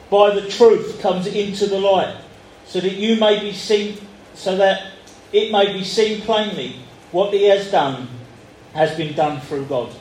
by 0.09 0.33
the 0.33 0.47
truth 0.49 0.99
comes 1.01 1.27
into 1.27 1.67
the 1.67 1.79
light, 1.79 2.17
so 2.65 2.79
that 2.79 2.93
you 2.93 3.15
may 3.17 3.39
be 3.39 3.53
seen, 3.53 3.97
so 4.33 4.57
that 4.57 4.91
it 5.31 5.51
may 5.51 5.71
be 5.71 5.83
seen 5.83 6.21
plainly 6.21 6.75
what 7.11 7.33
he 7.33 7.43
has 7.45 7.69
done 7.71 8.07
has 8.73 8.95
been 8.97 9.13
done 9.13 9.39
through 9.41 9.65
God. 9.65 9.93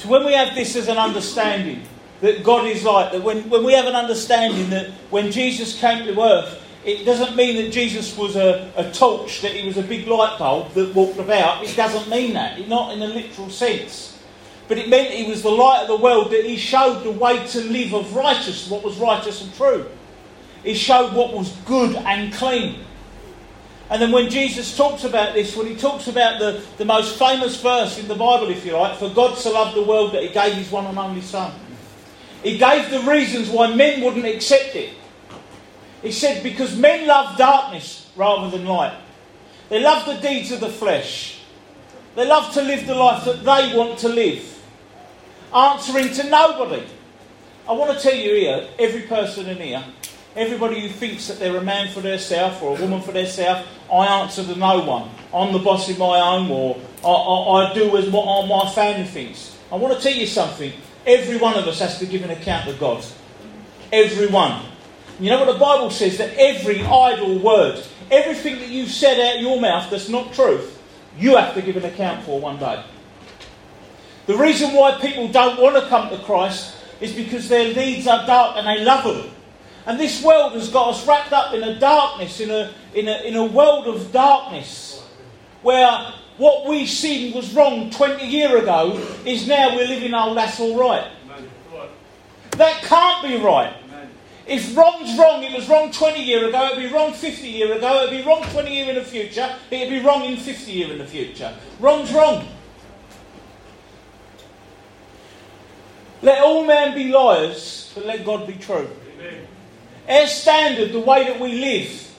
So 0.00 0.08
when 0.08 0.24
we 0.24 0.32
have 0.32 0.54
this 0.54 0.76
as 0.76 0.88
an 0.88 0.96
understanding 0.96 1.82
that 2.22 2.42
God 2.42 2.66
is 2.66 2.84
light, 2.84 3.12
that 3.12 3.22
when, 3.22 3.50
when 3.50 3.64
we 3.64 3.74
have 3.74 3.84
an 3.84 3.94
understanding 3.94 4.70
that 4.70 4.88
when 5.10 5.30
Jesus 5.30 5.78
came 5.78 6.06
to 6.06 6.22
earth, 6.22 6.58
it 6.86 7.04
doesn't 7.04 7.36
mean 7.36 7.56
that 7.56 7.70
Jesus 7.70 8.16
was 8.16 8.34
a, 8.34 8.72
a 8.76 8.90
torch, 8.92 9.42
that 9.42 9.52
he 9.52 9.66
was 9.66 9.76
a 9.76 9.82
big 9.82 10.06
light 10.06 10.38
bulb 10.38 10.72
that 10.72 10.94
walked 10.94 11.18
about. 11.18 11.62
It 11.62 11.76
doesn't 11.76 12.08
mean 12.08 12.32
that, 12.32 12.66
not 12.66 12.94
in 12.94 13.02
a 13.02 13.08
literal 13.08 13.50
sense. 13.50 14.18
But 14.68 14.78
it 14.78 14.88
meant 14.88 15.10
he 15.10 15.28
was 15.28 15.42
the 15.42 15.50
light 15.50 15.82
of 15.82 15.88
the 15.88 16.02
world, 16.02 16.30
that 16.30 16.46
he 16.46 16.56
showed 16.56 17.04
the 17.04 17.10
way 17.10 17.46
to 17.48 17.60
live 17.60 17.92
of 17.92 18.16
righteous, 18.16 18.70
what 18.70 18.82
was 18.82 18.96
righteous 18.96 19.42
and 19.42 19.52
true. 19.54 19.86
He 20.64 20.72
showed 20.72 21.12
what 21.12 21.34
was 21.34 21.50
good 21.66 21.94
and 21.94 22.32
clean. 22.32 22.86
And 23.90 24.00
then 24.00 24.12
when 24.12 24.30
Jesus 24.30 24.76
talks 24.76 25.02
about 25.02 25.34
this, 25.34 25.56
when 25.56 25.66
he 25.66 25.74
talks 25.74 26.06
about 26.06 26.38
the, 26.38 26.62
the 26.78 26.84
most 26.84 27.18
famous 27.18 27.60
verse 27.60 27.98
in 27.98 28.06
the 28.06 28.14
Bible, 28.14 28.48
if 28.48 28.64
you 28.64 28.72
like, 28.72 28.96
for 28.96 29.10
God 29.10 29.36
so 29.36 29.52
loved 29.52 29.76
the 29.76 29.82
world 29.82 30.12
that 30.12 30.22
he 30.22 30.28
gave 30.28 30.54
his 30.54 30.70
one 30.70 30.86
and 30.86 30.96
only 30.96 31.20
Son. 31.20 31.52
He 32.44 32.56
gave 32.56 32.88
the 32.90 33.00
reasons 33.00 33.50
why 33.50 33.74
men 33.74 34.00
wouldn't 34.00 34.24
accept 34.24 34.76
it. 34.76 34.94
He 36.02 36.12
said, 36.12 36.44
because 36.44 36.76
men 36.76 37.06
love 37.08 37.36
darkness 37.36 38.08
rather 38.14 38.56
than 38.56 38.64
light. 38.64 38.96
They 39.68 39.80
love 39.80 40.06
the 40.06 40.26
deeds 40.26 40.52
of 40.52 40.60
the 40.60 40.70
flesh. 40.70 41.40
They 42.14 42.26
love 42.26 42.54
to 42.54 42.62
live 42.62 42.86
the 42.86 42.94
life 42.94 43.24
that 43.24 43.44
they 43.44 43.76
want 43.76 43.98
to 44.00 44.08
live, 44.08 44.62
answering 45.54 46.12
to 46.14 46.30
nobody. 46.30 46.84
I 47.68 47.72
want 47.72 47.96
to 47.96 48.00
tell 48.00 48.16
you 48.16 48.34
here, 48.34 48.68
every 48.78 49.02
person 49.02 49.48
in 49.48 49.58
here, 49.58 49.84
Everybody 50.36 50.80
who 50.80 50.88
thinks 50.88 51.26
that 51.26 51.40
they're 51.40 51.56
a 51.56 51.62
man 51.62 51.92
for 51.92 52.00
themselves 52.00 52.62
or 52.62 52.76
a 52.76 52.80
woman 52.80 53.00
for 53.00 53.10
themselves, 53.10 53.66
I 53.92 54.06
answer 54.22 54.44
to 54.44 54.54
no 54.54 54.80
one. 54.80 55.10
I'm 55.34 55.52
the 55.52 55.58
boss 55.58 55.88
in 55.88 55.98
my 55.98 56.20
own, 56.20 56.50
or 56.50 56.80
I, 57.04 57.08
I, 57.08 57.70
I 57.70 57.74
do 57.74 57.96
as 57.96 58.08
what 58.08 58.46
my 58.46 58.70
family 58.70 59.06
thinks. 59.06 59.56
I 59.72 59.76
want 59.76 59.96
to 59.96 60.00
tell 60.00 60.16
you 60.16 60.26
something. 60.26 60.72
Every 61.04 61.36
one 61.36 61.56
of 61.56 61.66
us 61.66 61.80
has 61.80 61.98
to 61.98 62.06
give 62.06 62.22
an 62.22 62.30
account 62.30 62.66
to 62.66 62.74
God. 62.74 63.04
Every 63.92 64.28
one. 64.28 64.62
You 65.18 65.30
know 65.30 65.44
what 65.44 65.52
the 65.52 65.58
Bible 65.58 65.90
says? 65.90 66.18
That 66.18 66.34
every 66.36 66.82
idle 66.82 67.40
word, 67.40 67.84
everything 68.10 68.56
that 68.60 68.68
you've 68.68 68.90
said 68.90 69.18
out 69.18 69.40
your 69.40 69.60
mouth 69.60 69.90
that's 69.90 70.08
not 70.08 70.32
truth, 70.32 70.80
you 71.18 71.36
have 71.36 71.54
to 71.54 71.62
give 71.62 71.76
an 71.76 71.84
account 71.84 72.24
for 72.24 72.40
one 72.40 72.58
day. 72.58 72.84
The 74.26 74.36
reason 74.36 74.72
why 74.74 74.92
people 75.00 75.28
don't 75.28 75.60
want 75.60 75.74
to 75.82 75.88
come 75.88 76.08
to 76.10 76.18
Christ 76.18 76.76
is 77.00 77.12
because 77.12 77.48
their 77.48 77.74
deeds 77.74 78.06
are 78.06 78.24
dark 78.26 78.56
and 78.56 78.66
they 78.66 78.84
love 78.84 79.04
them. 79.04 79.30
And 79.86 79.98
this 79.98 80.22
world 80.22 80.52
has 80.52 80.68
got 80.68 80.90
us 80.90 81.06
wrapped 81.06 81.32
up 81.32 81.54
in 81.54 81.62
a 81.62 81.78
darkness, 81.78 82.40
in 82.40 82.50
a, 82.50 82.72
in 82.94 83.08
a, 83.08 83.22
in 83.22 83.36
a 83.36 83.44
world 83.44 83.86
of 83.86 84.12
darkness, 84.12 85.06
where 85.62 86.12
what 86.36 86.68
we 86.68 86.86
seen 86.86 87.34
was 87.34 87.52
wrong 87.54 87.90
20 87.90 88.26
years 88.26 88.62
ago 88.62 88.92
is 89.24 89.46
now 89.46 89.76
we're 89.76 89.86
living, 89.86 90.12
oh, 90.14 90.34
that's 90.34 90.58
all 90.60 90.78
right. 90.78 91.10
That 92.52 92.82
can't 92.82 93.26
be 93.26 93.36
right. 93.36 93.74
If 94.46 94.76
wrong's 94.76 95.16
wrong, 95.16 95.44
it 95.44 95.54
was 95.54 95.68
wrong 95.68 95.92
20 95.92 96.22
years 96.24 96.48
ago, 96.48 96.70
it'd 96.72 96.78
be 96.78 96.92
wrong 96.92 97.12
50 97.12 97.46
years 97.46 97.76
ago, 97.76 98.02
it'd 98.02 98.10
be 98.10 98.26
wrong 98.26 98.42
20 98.42 98.74
years 98.74 98.88
in 98.88 98.94
the 98.96 99.04
future, 99.04 99.54
it'd 99.70 99.90
be 99.90 100.00
wrong 100.00 100.24
in 100.24 100.36
50 100.36 100.72
years 100.72 100.90
in 100.90 100.98
the 100.98 101.06
future. 101.06 101.54
Wrong's 101.78 102.12
wrong. 102.12 102.48
Let 106.22 106.42
all 106.42 106.66
men 106.66 106.94
be 106.94 107.12
liars, 107.12 107.92
but 107.94 108.06
let 108.06 108.24
God 108.24 108.46
be 108.46 108.54
true. 108.54 108.90
Amen. 109.14 109.46
Our 110.08 110.26
standard, 110.26 110.92
the 110.92 111.00
way 111.00 111.24
that 111.24 111.38
we 111.38 111.60
live, 111.60 112.16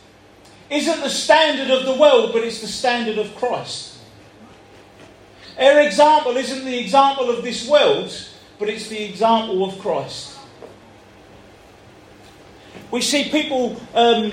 isn't 0.69 1.01
the 1.01 1.09
standard 1.09 1.69
of 1.69 1.85
the 1.85 1.93
world, 1.93 2.31
but 2.33 2.43
it's 2.43 2.61
the 2.61 2.67
standard 2.67 3.17
of 3.17 3.35
Christ. 3.35 3.97
Our 5.59 5.81
example 5.81 6.37
isn't 6.37 6.63
the 6.63 6.79
example 6.79 7.29
of 7.29 7.43
this 7.43 7.67
world, 7.67 8.11
but 8.57 8.69
it's 8.69 8.87
the 8.87 9.03
example 9.03 9.65
of 9.65 9.77
Christ. 9.79 10.37
We 12.89 13.01
see 13.01 13.29
people. 13.29 13.81
Um, 13.93 14.31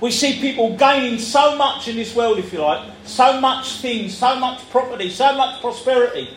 we 0.00 0.10
see 0.10 0.40
people 0.40 0.76
gaining 0.78 1.18
so 1.18 1.56
much 1.56 1.86
in 1.86 1.96
this 1.96 2.14
world, 2.14 2.38
if 2.38 2.54
you 2.54 2.60
like, 2.60 2.90
so 3.04 3.38
much 3.38 3.80
things, 3.80 4.16
so 4.16 4.34
much 4.36 4.58
property, 4.70 5.10
so 5.10 5.36
much 5.36 5.60
prosperity, 5.60 6.30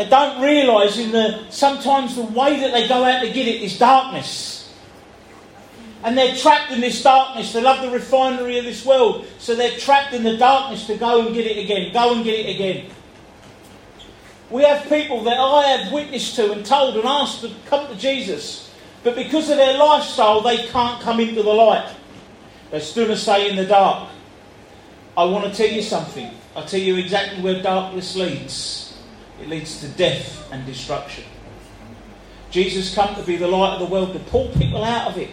they 0.00 0.08
don't 0.08 0.40
realise 0.40 0.96
in 0.96 1.12
the 1.12 1.44
sometimes 1.50 2.16
the 2.16 2.22
way 2.22 2.58
that 2.60 2.72
they 2.72 2.88
go 2.88 3.04
out 3.04 3.20
to 3.20 3.30
get 3.30 3.46
it 3.46 3.60
is 3.60 3.78
darkness. 3.78 4.72
And 6.02 6.16
they're 6.16 6.34
trapped 6.34 6.72
in 6.72 6.80
this 6.80 7.02
darkness. 7.02 7.52
They 7.52 7.60
love 7.60 7.82
the 7.82 7.90
refinery 7.90 8.56
of 8.56 8.64
this 8.64 8.86
world. 8.86 9.26
So 9.38 9.54
they're 9.54 9.76
trapped 9.76 10.14
in 10.14 10.22
the 10.22 10.38
darkness 10.38 10.86
to 10.86 10.96
go 10.96 11.26
and 11.26 11.34
get 11.34 11.46
it 11.46 11.62
again. 11.62 11.92
Go 11.92 12.14
and 12.14 12.24
get 12.24 12.32
it 12.32 12.54
again. 12.54 12.90
We 14.48 14.62
have 14.62 14.88
people 14.88 15.22
that 15.24 15.38
I 15.38 15.66
have 15.66 15.92
witnessed 15.92 16.34
to 16.36 16.50
and 16.52 16.64
told 16.64 16.96
and 16.96 17.04
asked 17.04 17.42
to 17.42 17.52
come 17.66 17.86
to 17.88 17.94
Jesus. 17.94 18.72
But 19.04 19.16
because 19.16 19.50
of 19.50 19.58
their 19.58 19.76
lifestyle, 19.76 20.40
they 20.40 20.66
can't 20.68 21.02
come 21.02 21.20
into 21.20 21.42
the 21.42 21.52
light. 21.52 21.94
They're 22.70 22.80
still 22.80 23.14
stay 23.16 23.50
in 23.50 23.56
the 23.56 23.66
dark. 23.66 24.08
I 25.14 25.24
want 25.24 25.44
to 25.44 25.54
tell 25.54 25.70
you 25.70 25.82
something. 25.82 26.30
I'll 26.56 26.64
tell 26.64 26.80
you 26.80 26.96
exactly 26.96 27.42
where 27.42 27.62
darkness 27.62 28.16
leads 28.16 28.89
it 29.40 29.48
leads 29.48 29.80
to 29.80 29.88
death 29.88 30.50
and 30.52 30.64
destruction. 30.66 31.24
Jesus 32.50 32.94
come 32.94 33.14
to 33.14 33.22
be 33.22 33.36
the 33.36 33.48
light 33.48 33.74
of 33.74 33.80
the 33.80 33.86
world 33.86 34.12
to 34.12 34.18
pull 34.18 34.48
people 34.50 34.84
out 34.84 35.08
of 35.08 35.16
it. 35.16 35.30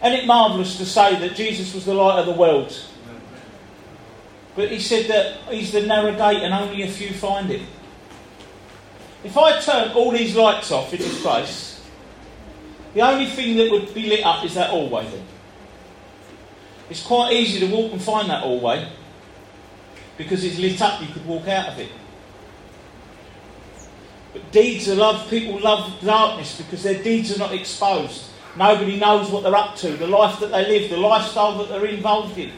And 0.00 0.14
it 0.14 0.26
marvellous 0.26 0.76
to 0.78 0.86
say 0.86 1.18
that 1.18 1.34
Jesus 1.34 1.74
was 1.74 1.84
the 1.84 1.94
light 1.94 2.18
of 2.18 2.26
the 2.26 2.32
world? 2.32 2.78
But 4.54 4.70
he 4.70 4.78
said 4.78 5.06
that 5.06 5.52
he's 5.52 5.72
the 5.72 5.82
narrow 5.82 6.12
gate 6.12 6.42
and 6.42 6.54
only 6.54 6.82
a 6.82 6.88
few 6.88 7.10
find 7.12 7.50
it. 7.50 7.62
If 9.24 9.36
I 9.36 9.60
turn 9.60 9.92
all 9.92 10.12
these 10.12 10.36
lights 10.36 10.70
off 10.70 10.92
in 10.92 11.00
this 11.00 11.20
place, 11.22 11.82
the 12.92 13.00
only 13.00 13.26
thing 13.26 13.56
that 13.56 13.70
would 13.70 13.92
be 13.94 14.06
lit 14.08 14.24
up 14.24 14.44
is 14.44 14.54
that 14.54 14.70
hallway 14.70 15.04
then. 15.10 15.24
It's 16.90 17.02
quite 17.02 17.32
easy 17.32 17.60
to 17.60 17.74
walk 17.74 17.92
and 17.92 18.00
find 18.00 18.30
that 18.30 18.42
hallway 18.42 18.88
because 20.16 20.44
it's 20.44 20.58
lit 20.58 20.80
up, 20.80 21.00
you 21.00 21.08
could 21.08 21.26
walk 21.26 21.48
out 21.48 21.70
of 21.70 21.78
it. 21.78 21.90
But 24.34 24.50
deeds 24.50 24.88
are 24.88 24.96
love, 24.96 25.30
people 25.30 25.60
love 25.60 26.00
darkness 26.02 26.60
because 26.60 26.82
their 26.82 27.00
deeds 27.02 27.34
are 27.34 27.38
not 27.38 27.54
exposed. 27.54 28.24
Nobody 28.56 28.98
knows 28.98 29.30
what 29.30 29.44
they're 29.44 29.54
up 29.54 29.76
to, 29.76 29.96
the 29.96 30.08
life 30.08 30.40
that 30.40 30.50
they 30.50 30.66
live, 30.66 30.90
the 30.90 30.96
lifestyle 30.96 31.56
that 31.58 31.68
they're 31.68 31.86
involved 31.86 32.36
in. 32.36 32.50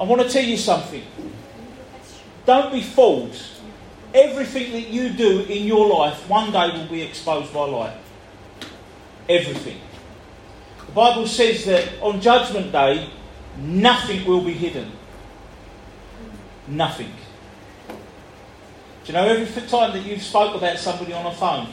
I 0.00 0.04
want 0.04 0.22
to 0.22 0.28
tell 0.28 0.44
you 0.44 0.56
something. 0.56 1.02
Don't 2.46 2.72
be 2.72 2.80
fooled. 2.80 3.36
Everything 4.14 4.72
that 4.72 4.88
you 4.88 5.10
do 5.10 5.40
in 5.40 5.66
your 5.66 5.88
life 5.88 6.28
one 6.28 6.52
day 6.52 6.70
will 6.70 6.88
be 6.88 7.02
exposed 7.02 7.52
by 7.52 7.64
light. 7.64 7.96
Everything. 9.28 9.80
The 10.86 10.92
Bible 10.92 11.26
says 11.26 11.64
that 11.64 11.88
on 12.00 12.20
Judgment 12.20 12.70
Day, 12.70 13.10
nothing 13.56 14.24
will 14.26 14.42
be 14.42 14.52
hidden. 14.52 14.92
Nothing. 16.68 17.12
Do 19.04 19.12
you 19.12 19.18
know 19.18 19.26
every 19.26 19.62
time 19.62 19.92
that 19.92 20.06
you've 20.06 20.22
spoke 20.22 20.54
about 20.54 20.78
somebody 20.78 21.12
on 21.12 21.26
a 21.26 21.34
phone 21.34 21.68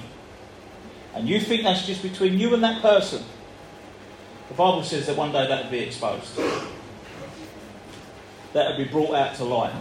and 1.14 1.30
you 1.30 1.40
think 1.40 1.64
that's 1.64 1.86
just 1.86 2.02
between 2.02 2.40
you 2.40 2.56
and 2.56 2.64
that 2.64 2.82
person, 2.82 3.24
the 4.48 4.56
Bible 4.56 4.84
says 4.84 5.06
that 5.06 5.16
one 5.16 5.32
day 5.32 5.48
that 5.48 5.66
will 5.66 5.72
be 5.72 5.80
exposed. 5.80 6.36
That 8.54 8.72
will 8.72 8.78
be 8.78 8.86
brought 8.86 9.14
out 9.14 9.36
to 9.36 9.44
light. 9.44 9.74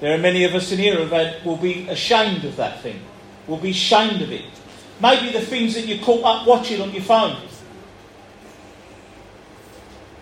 There 0.00 0.14
are 0.14 0.18
many 0.18 0.44
of 0.44 0.54
us 0.54 0.72
in 0.72 0.78
here 0.78 0.96
who 0.96 1.48
will 1.48 1.58
be 1.58 1.86
ashamed 1.88 2.44
of 2.44 2.56
that 2.56 2.80
thing, 2.80 3.00
will 3.46 3.58
be 3.58 3.70
ashamed 3.70 4.22
of 4.22 4.32
it. 4.32 4.46
Maybe 5.00 5.30
the 5.30 5.44
things 5.44 5.74
that 5.74 5.84
you 5.86 6.00
caught 6.00 6.24
up 6.24 6.46
watching 6.46 6.80
on 6.80 6.90
your 6.92 7.02
phone. 7.02 7.36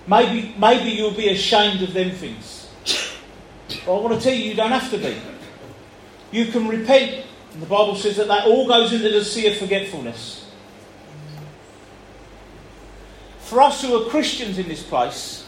Maybe, 0.08 0.52
maybe 0.58 0.90
you'll 0.90 1.12
be 1.12 1.28
ashamed 1.28 1.82
of 1.82 1.92
them 1.92 2.10
things. 2.10 2.68
But 3.86 3.96
I 3.96 4.00
want 4.00 4.18
to 4.18 4.20
tell 4.20 4.34
you, 4.34 4.50
you 4.50 4.54
don't 4.54 4.72
have 4.72 4.90
to 4.90 4.98
be. 4.98 5.16
You 6.30 6.46
can 6.46 6.68
repent. 6.68 7.24
And 7.52 7.62
the 7.62 7.66
Bible 7.66 7.96
says 7.96 8.16
that 8.16 8.28
that 8.28 8.46
all 8.46 8.66
goes 8.66 8.92
into 8.92 9.08
the 9.08 9.24
sea 9.24 9.48
of 9.48 9.56
forgetfulness. 9.56 10.48
For 13.40 13.60
us 13.60 13.82
who 13.82 14.00
are 14.00 14.08
Christians 14.08 14.58
in 14.58 14.68
this 14.68 14.82
place, 14.82 15.44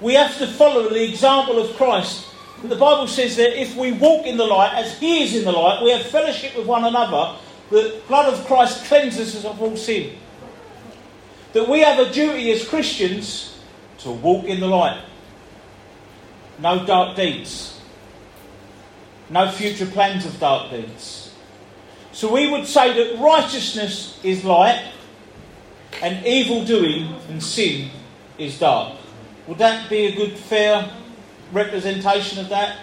we 0.00 0.14
have 0.14 0.36
to 0.38 0.46
follow 0.46 0.88
the 0.88 1.08
example 1.08 1.60
of 1.60 1.76
Christ. 1.76 2.26
The 2.64 2.74
Bible 2.74 3.06
says 3.06 3.36
that 3.36 3.60
if 3.60 3.76
we 3.76 3.92
walk 3.92 4.26
in 4.26 4.36
the 4.36 4.44
light 4.44 4.74
as 4.74 4.98
He 4.98 5.22
is 5.22 5.36
in 5.36 5.44
the 5.44 5.52
light, 5.52 5.82
we 5.84 5.92
have 5.92 6.04
fellowship 6.06 6.56
with 6.56 6.66
one 6.66 6.84
another. 6.84 7.38
The 7.70 8.00
blood 8.08 8.32
of 8.32 8.44
Christ 8.46 8.84
cleanses 8.86 9.36
us 9.36 9.44
of 9.44 9.60
all 9.62 9.76
sin. 9.76 10.16
That 11.52 11.68
we 11.68 11.80
have 11.80 12.04
a 12.04 12.12
duty 12.12 12.50
as 12.50 12.68
Christians 12.68 13.56
to 13.98 14.10
walk 14.10 14.46
in 14.46 14.58
the 14.58 14.66
light. 14.66 15.00
No 16.58 16.84
dark 16.84 17.16
deeds 17.16 17.75
no 19.30 19.50
future 19.50 19.86
plans 19.86 20.24
of 20.26 20.38
dark 20.38 20.70
deeds. 20.70 21.34
So 22.12 22.32
we 22.32 22.48
would 22.48 22.66
say 22.66 22.94
that 22.94 23.20
righteousness 23.20 24.18
is 24.22 24.44
light 24.44 24.90
and 26.02 26.24
evil 26.26 26.64
doing 26.64 27.14
and 27.28 27.42
sin 27.42 27.90
is 28.38 28.58
dark. 28.58 28.96
Would 29.46 29.58
that 29.58 29.88
be 29.88 30.06
a 30.06 30.16
good, 30.16 30.32
fair 30.36 30.90
representation 31.52 32.38
of 32.38 32.48
that? 32.48 32.78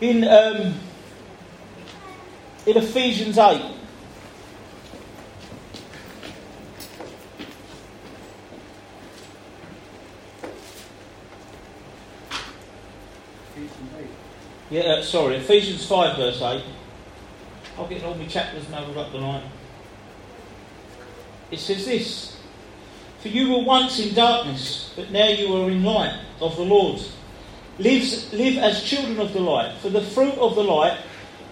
In, 0.00 0.24
um, 0.24 0.74
in 2.66 2.76
Ephesians 2.76 3.36
8, 3.36 3.79
Yeah, 14.70 14.82
uh, 14.82 15.02
sorry, 15.02 15.34
Ephesians 15.36 15.84
5, 15.84 16.16
verse 16.16 16.40
8. 16.40 16.62
I'll 17.76 17.88
get 17.88 18.04
all 18.04 18.14
my 18.14 18.26
chapters 18.26 18.68
muddled 18.68 18.96
up 18.96 19.10
tonight. 19.10 19.42
It 21.50 21.58
says 21.58 21.86
this 21.86 22.36
For 23.20 23.28
you 23.28 23.50
were 23.50 23.64
once 23.64 23.98
in 23.98 24.14
darkness, 24.14 24.92
but 24.94 25.10
now 25.10 25.26
you 25.26 25.52
are 25.56 25.68
in 25.68 25.82
light 25.82 26.16
of 26.40 26.54
the 26.54 26.62
Lord. 26.62 27.02
Live, 27.80 28.32
live 28.32 28.58
as 28.58 28.84
children 28.84 29.18
of 29.18 29.32
the 29.32 29.40
light, 29.40 29.76
for 29.78 29.88
the 29.88 30.02
fruit 30.02 30.34
of 30.34 30.54
the 30.54 30.62
light 30.62 31.00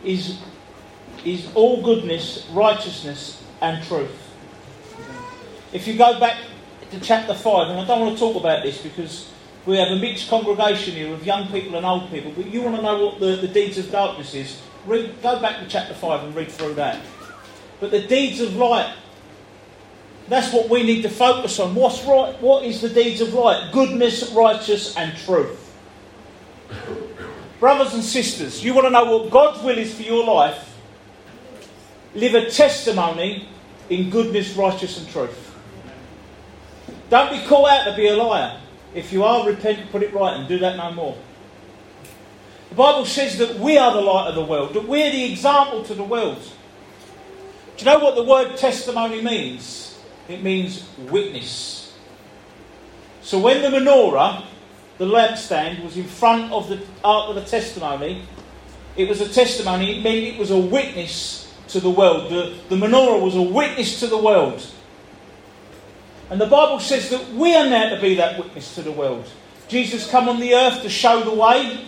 is, 0.04 0.38
is 1.24 1.48
all 1.54 1.82
goodness, 1.82 2.46
righteousness, 2.52 3.42
and 3.60 3.82
truth. 3.84 4.16
If 5.72 5.88
you 5.88 5.98
go 5.98 6.20
back 6.20 6.38
to 6.92 7.00
chapter 7.00 7.34
5, 7.34 7.70
and 7.70 7.80
I 7.80 7.84
don't 7.84 8.00
want 8.00 8.14
to 8.14 8.20
talk 8.20 8.36
about 8.36 8.62
this 8.62 8.80
because 8.80 9.28
we 9.68 9.76
have 9.76 9.88
a 9.88 9.96
mixed 9.96 10.30
congregation 10.30 10.94
here 10.94 11.12
of 11.12 11.26
young 11.26 11.46
people 11.48 11.76
and 11.76 11.84
old 11.84 12.10
people, 12.10 12.32
but 12.34 12.46
you 12.46 12.62
want 12.62 12.76
to 12.76 12.80
know 12.80 13.04
what 13.04 13.20
the, 13.20 13.36
the 13.36 13.48
deeds 13.48 13.76
of 13.76 13.90
darkness 13.90 14.32
is, 14.32 14.62
read, 14.86 15.12
go 15.22 15.38
back 15.40 15.60
to 15.60 15.68
chapter 15.68 15.92
5 15.92 16.24
and 16.24 16.34
read 16.34 16.50
through 16.50 16.72
that. 16.72 16.98
But 17.78 17.90
the 17.90 18.06
deeds 18.06 18.40
of 18.40 18.56
light, 18.56 18.94
that's 20.26 20.54
what 20.54 20.70
we 20.70 20.84
need 20.84 21.02
to 21.02 21.10
focus 21.10 21.60
on. 21.60 21.74
What's 21.74 22.02
right? 22.04 22.34
What 22.40 22.64
is 22.64 22.80
the 22.80 22.88
deeds 22.88 23.20
of 23.20 23.34
light? 23.34 23.70
Goodness, 23.70 24.32
righteous, 24.32 24.96
and 24.96 25.14
truth. 25.18 25.76
Brothers 27.60 27.92
and 27.92 28.02
sisters, 28.02 28.64
you 28.64 28.72
want 28.72 28.86
to 28.86 28.90
know 28.90 29.18
what 29.18 29.30
God's 29.30 29.62
will 29.62 29.76
is 29.76 29.94
for 29.94 30.02
your 30.02 30.24
life? 30.24 30.78
Live 32.14 32.34
a 32.34 32.50
testimony 32.50 33.46
in 33.90 34.08
goodness, 34.08 34.54
righteous, 34.54 34.98
and 34.98 35.06
truth. 35.10 35.54
Don't 37.10 37.30
be 37.30 37.46
called 37.46 37.68
out 37.68 37.84
to 37.84 37.94
be 37.94 38.06
a 38.06 38.16
liar. 38.16 38.62
If 38.94 39.12
you 39.12 39.24
are, 39.24 39.46
repent, 39.46 39.90
put 39.90 40.02
it 40.02 40.12
right, 40.12 40.38
and 40.38 40.48
do 40.48 40.58
that 40.58 40.76
no 40.76 40.92
more. 40.92 41.16
The 42.70 42.74
Bible 42.74 43.04
says 43.04 43.38
that 43.38 43.58
we 43.58 43.78
are 43.78 43.92
the 43.92 44.00
light 44.00 44.28
of 44.28 44.34
the 44.34 44.44
world, 44.44 44.74
that 44.74 44.86
we're 44.86 45.10
the 45.10 45.30
example 45.30 45.84
to 45.84 45.94
the 45.94 46.04
world. 46.04 46.42
Do 47.76 47.84
you 47.84 47.90
know 47.90 47.98
what 47.98 48.16
the 48.16 48.24
word 48.24 48.56
testimony 48.56 49.22
means? 49.22 49.98
It 50.28 50.42
means 50.42 50.86
witness. 50.98 51.96
So 53.22 53.38
when 53.38 53.62
the 53.62 53.68
menorah, 53.68 54.44
the 54.98 55.06
lampstand, 55.06 55.82
was 55.84 55.96
in 55.96 56.04
front 56.04 56.52
of 56.52 56.68
the 56.68 56.80
Ark 57.04 57.30
of 57.30 57.34
the 57.36 57.44
Testimony, 57.44 58.24
it 58.96 59.08
was 59.08 59.20
a 59.20 59.28
testimony, 59.28 59.98
it 59.98 60.02
meant 60.02 60.16
it 60.16 60.38
was 60.38 60.50
a 60.50 60.58
witness 60.58 61.54
to 61.68 61.80
the 61.80 61.90
world. 61.90 62.30
The, 62.30 62.54
the 62.68 62.76
menorah 62.76 63.20
was 63.22 63.36
a 63.36 63.42
witness 63.42 64.00
to 64.00 64.08
the 64.08 64.18
world. 64.18 64.66
And 66.30 66.40
the 66.40 66.46
Bible 66.46 66.80
says 66.80 67.08
that 67.10 67.32
we 67.32 67.54
are 67.54 67.68
now 67.68 67.94
to 67.94 68.00
be 68.00 68.14
that 68.16 68.38
witness 68.38 68.74
to 68.74 68.82
the 68.82 68.92
world. 68.92 69.30
Jesus 69.68 70.10
come 70.10 70.28
on 70.28 70.40
the 70.40 70.54
earth 70.54 70.82
to 70.82 70.90
show 70.90 71.22
the 71.22 71.34
way. 71.34 71.86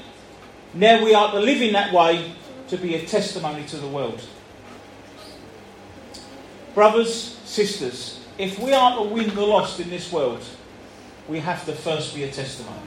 Now 0.72 1.05
we 1.05 1.14
are 1.14 1.31
to 1.33 1.40
live 1.40 1.61
in 1.61 1.72
that 1.74 1.92
way 1.92 2.33
to 2.68 2.76
be 2.76 2.94
a 2.94 3.05
testimony 3.05 3.64
to 3.66 3.76
the 3.76 3.88
world. 3.88 4.22
Brothers, 6.74 7.38
sisters, 7.44 8.24
if 8.38 8.59
we 8.59 8.72
are 8.72 8.96
to 8.96 9.03
win 9.03 9.35
the 9.35 9.42
lost 9.42 9.81
in 9.81 9.90
this 9.90 10.12
world, 10.12 10.42
we 11.29 11.40
have 11.40 11.64
to 11.66 11.72
first 11.72 12.14
be 12.14 12.24
a 12.24 12.31
testimony. 12.31 12.79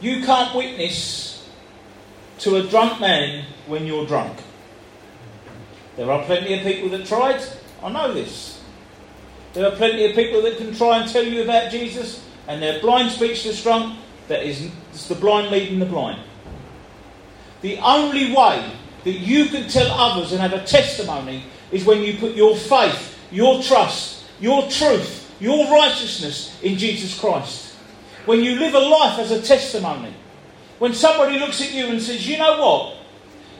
You 0.00 0.24
can't 0.24 0.54
witness 0.54 1.48
to 2.38 2.56
a 2.56 2.62
drunk 2.62 3.00
man 3.00 3.44
when 3.66 3.86
you're 3.86 4.06
drunk. 4.06 4.38
There 5.96 6.10
are 6.10 6.24
plenty 6.24 6.54
of 6.54 6.64
people 6.64 6.88
that 6.90 7.06
tried. 7.06 7.42
I 7.82 7.90
know 7.90 8.12
this. 8.12 8.61
There 9.52 9.66
are 9.66 9.76
plenty 9.76 10.04
of 10.06 10.14
people 10.14 10.42
that 10.42 10.56
can 10.56 10.74
try 10.74 10.98
and 10.98 11.10
tell 11.10 11.24
you 11.24 11.42
about 11.42 11.70
Jesus, 11.70 12.24
and 12.48 12.62
they're 12.62 12.80
blind, 12.80 13.10
speechless, 13.10 13.62
drunk. 13.62 13.98
That 14.28 14.44
is 14.44 14.70
it's 14.92 15.08
the 15.08 15.14
blind 15.14 15.50
leading 15.50 15.78
the 15.78 15.86
blind. 15.86 16.20
The 17.60 17.78
only 17.78 18.34
way 18.34 18.72
that 19.04 19.10
you 19.10 19.46
can 19.46 19.68
tell 19.68 19.90
others 19.90 20.32
and 20.32 20.40
have 20.40 20.52
a 20.52 20.64
testimony 20.64 21.44
is 21.70 21.84
when 21.84 22.02
you 22.02 22.18
put 22.18 22.34
your 22.34 22.56
faith, 22.56 23.18
your 23.30 23.62
trust, 23.62 24.24
your 24.40 24.68
truth, 24.70 25.34
your 25.40 25.70
righteousness 25.70 26.58
in 26.62 26.78
Jesus 26.78 27.18
Christ. 27.18 27.74
When 28.26 28.40
you 28.40 28.56
live 28.58 28.74
a 28.74 28.78
life 28.78 29.18
as 29.18 29.32
a 29.32 29.42
testimony. 29.42 30.14
When 30.78 30.94
somebody 30.94 31.38
looks 31.38 31.60
at 31.60 31.72
you 31.72 31.86
and 31.86 32.00
says, 32.00 32.28
you 32.28 32.38
know 32.38 32.60
what? 32.60 32.96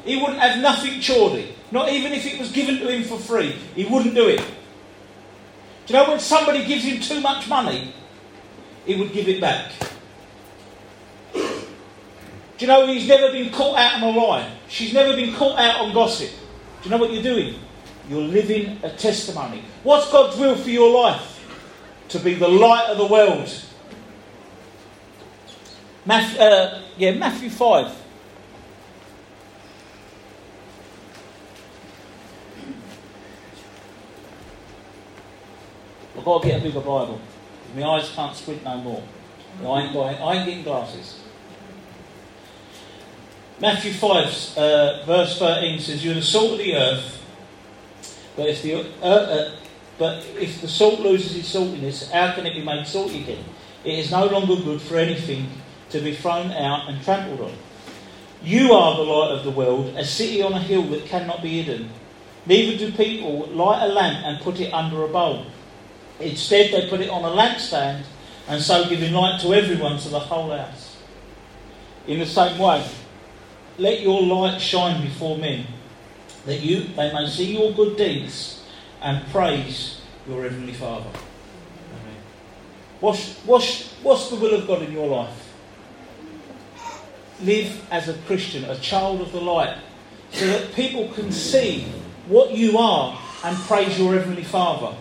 He 0.04 0.16
wouldn't 0.16 0.40
have 0.40 0.60
nothing 0.60 0.94
chordy. 0.94 1.52
Not 1.70 1.90
even 1.90 2.12
if 2.12 2.26
it 2.26 2.38
was 2.38 2.50
given 2.52 2.78
to 2.78 2.88
him 2.88 3.04
for 3.04 3.18
free. 3.18 3.56
He 3.74 3.84
wouldn't 3.84 4.14
do 4.14 4.28
it. 4.28 4.44
Do 5.86 5.94
you 5.94 6.00
know 6.00 6.10
when 6.10 6.20
somebody 6.20 6.64
gives 6.64 6.84
him 6.84 7.00
too 7.00 7.20
much 7.20 7.48
money, 7.48 7.92
he 8.86 8.96
would 8.96 9.12
give 9.12 9.28
it 9.28 9.40
back. 9.40 9.72
Do 11.32 11.40
you 12.58 12.66
know 12.66 12.86
he's 12.86 13.08
never 13.08 13.32
been 13.32 13.50
caught 13.50 13.76
out 13.76 14.02
on 14.02 14.14
a 14.14 14.18
lie? 14.18 14.52
She's 14.68 14.92
never 14.92 15.16
been 15.16 15.34
caught 15.34 15.58
out 15.58 15.80
on 15.80 15.92
gossip. 15.92 16.30
Do 16.30 16.88
you 16.88 16.90
know 16.90 16.98
what 16.98 17.12
you're 17.12 17.22
doing? 17.22 17.56
You're 18.08 18.22
living 18.22 18.78
a 18.82 18.90
testimony. 18.90 19.64
What's 19.82 20.10
God's 20.10 20.36
will 20.36 20.56
for 20.56 20.70
your 20.70 20.90
life? 20.90 21.28
To 22.10 22.18
be 22.18 22.34
the 22.34 22.48
light 22.48 22.88
of 22.88 22.98
the 22.98 23.06
world. 23.06 23.52
Matthew, 26.04 26.40
uh, 26.40 26.82
yeah, 26.96 27.12
Matthew 27.12 27.50
5. 27.50 28.01
I've 36.22 36.26
got 36.26 36.42
to 36.42 36.48
get 36.48 36.60
a 36.60 36.62
bigger 36.62 36.78
Bible. 36.78 37.20
My 37.74 37.82
eyes 37.82 38.08
can't 38.14 38.36
squint 38.36 38.62
no 38.62 38.76
more. 38.76 39.02
I 39.60 39.82
ain't, 39.82 39.92
buying, 39.92 40.16
I 40.18 40.34
ain't 40.36 40.46
getting 40.46 40.62
glasses. 40.62 41.20
Matthew 43.58 43.92
5, 43.92 44.56
uh, 44.56 45.04
verse 45.04 45.36
13 45.40 45.80
says, 45.80 46.04
You're 46.04 46.14
the 46.14 46.22
salt 46.22 46.52
of 46.52 46.58
the 46.58 46.76
earth, 46.76 47.26
but 48.36 48.48
if 48.50 48.62
the, 48.62 48.86
uh, 49.02 49.50
but 49.98 50.24
if 50.38 50.60
the 50.60 50.68
salt 50.68 51.00
loses 51.00 51.36
its 51.36 51.52
saltiness, 51.52 52.08
how 52.12 52.32
can 52.36 52.46
it 52.46 52.54
be 52.54 52.62
made 52.62 52.86
salty 52.86 53.22
again? 53.22 53.44
It 53.84 53.98
is 53.98 54.12
no 54.12 54.26
longer 54.26 54.62
good 54.62 54.80
for 54.80 54.98
anything 54.98 55.48
to 55.90 56.00
be 56.00 56.14
thrown 56.14 56.52
out 56.52 56.88
and 56.88 57.02
trampled 57.02 57.40
on. 57.40 57.54
You 58.44 58.74
are 58.74 58.96
the 58.96 59.02
light 59.02 59.32
of 59.32 59.42
the 59.42 59.50
world, 59.50 59.96
a 59.96 60.04
city 60.04 60.40
on 60.40 60.52
a 60.52 60.60
hill 60.60 60.84
that 60.90 61.04
cannot 61.06 61.42
be 61.42 61.60
hidden. 61.60 61.90
Neither 62.46 62.78
do 62.78 62.92
people 62.92 63.48
light 63.48 63.82
a 63.82 63.88
lamp 63.88 64.24
and 64.24 64.40
put 64.40 64.60
it 64.60 64.72
under 64.72 65.02
a 65.02 65.08
bowl. 65.08 65.46
Instead, 66.22 66.72
they 66.72 66.88
put 66.88 67.00
it 67.00 67.10
on 67.10 67.24
a 67.24 67.36
lampstand 67.36 68.02
and 68.48 68.62
so 68.62 68.88
giving 68.88 69.12
light 69.12 69.40
to 69.40 69.54
everyone 69.54 69.98
to 69.98 70.08
the 70.08 70.20
whole 70.20 70.50
house. 70.50 70.96
In 72.06 72.18
the 72.18 72.26
same 72.26 72.58
way, 72.58 72.84
let 73.78 74.00
your 74.00 74.22
light 74.22 74.60
shine 74.60 75.02
before 75.02 75.38
men 75.38 75.66
that 76.46 76.60
you 76.60 76.84
they 76.96 77.12
may 77.12 77.26
see 77.28 77.56
your 77.56 77.72
good 77.72 77.96
deeds 77.96 78.64
and 79.00 79.24
praise 79.28 80.00
your 80.28 80.42
heavenly 80.42 80.72
Father. 80.72 81.08
Amen. 81.08 82.16
What's, 83.00 83.38
what's, 83.40 83.92
what's 84.02 84.30
the 84.30 84.36
will 84.36 84.54
of 84.54 84.66
God 84.66 84.82
in 84.82 84.92
your 84.92 85.08
life? 85.08 85.52
Live 87.42 87.84
as 87.90 88.08
a 88.08 88.14
Christian, 88.26 88.64
a 88.64 88.78
child 88.78 89.20
of 89.20 89.32
the 89.32 89.40
light, 89.40 89.76
so 90.30 90.46
that 90.46 90.74
people 90.74 91.08
can 91.08 91.32
see 91.32 91.86
what 92.26 92.52
you 92.52 92.78
are 92.78 93.20
and 93.44 93.56
praise 93.58 93.98
your 93.98 94.14
heavenly 94.14 94.44
Father. 94.44 94.96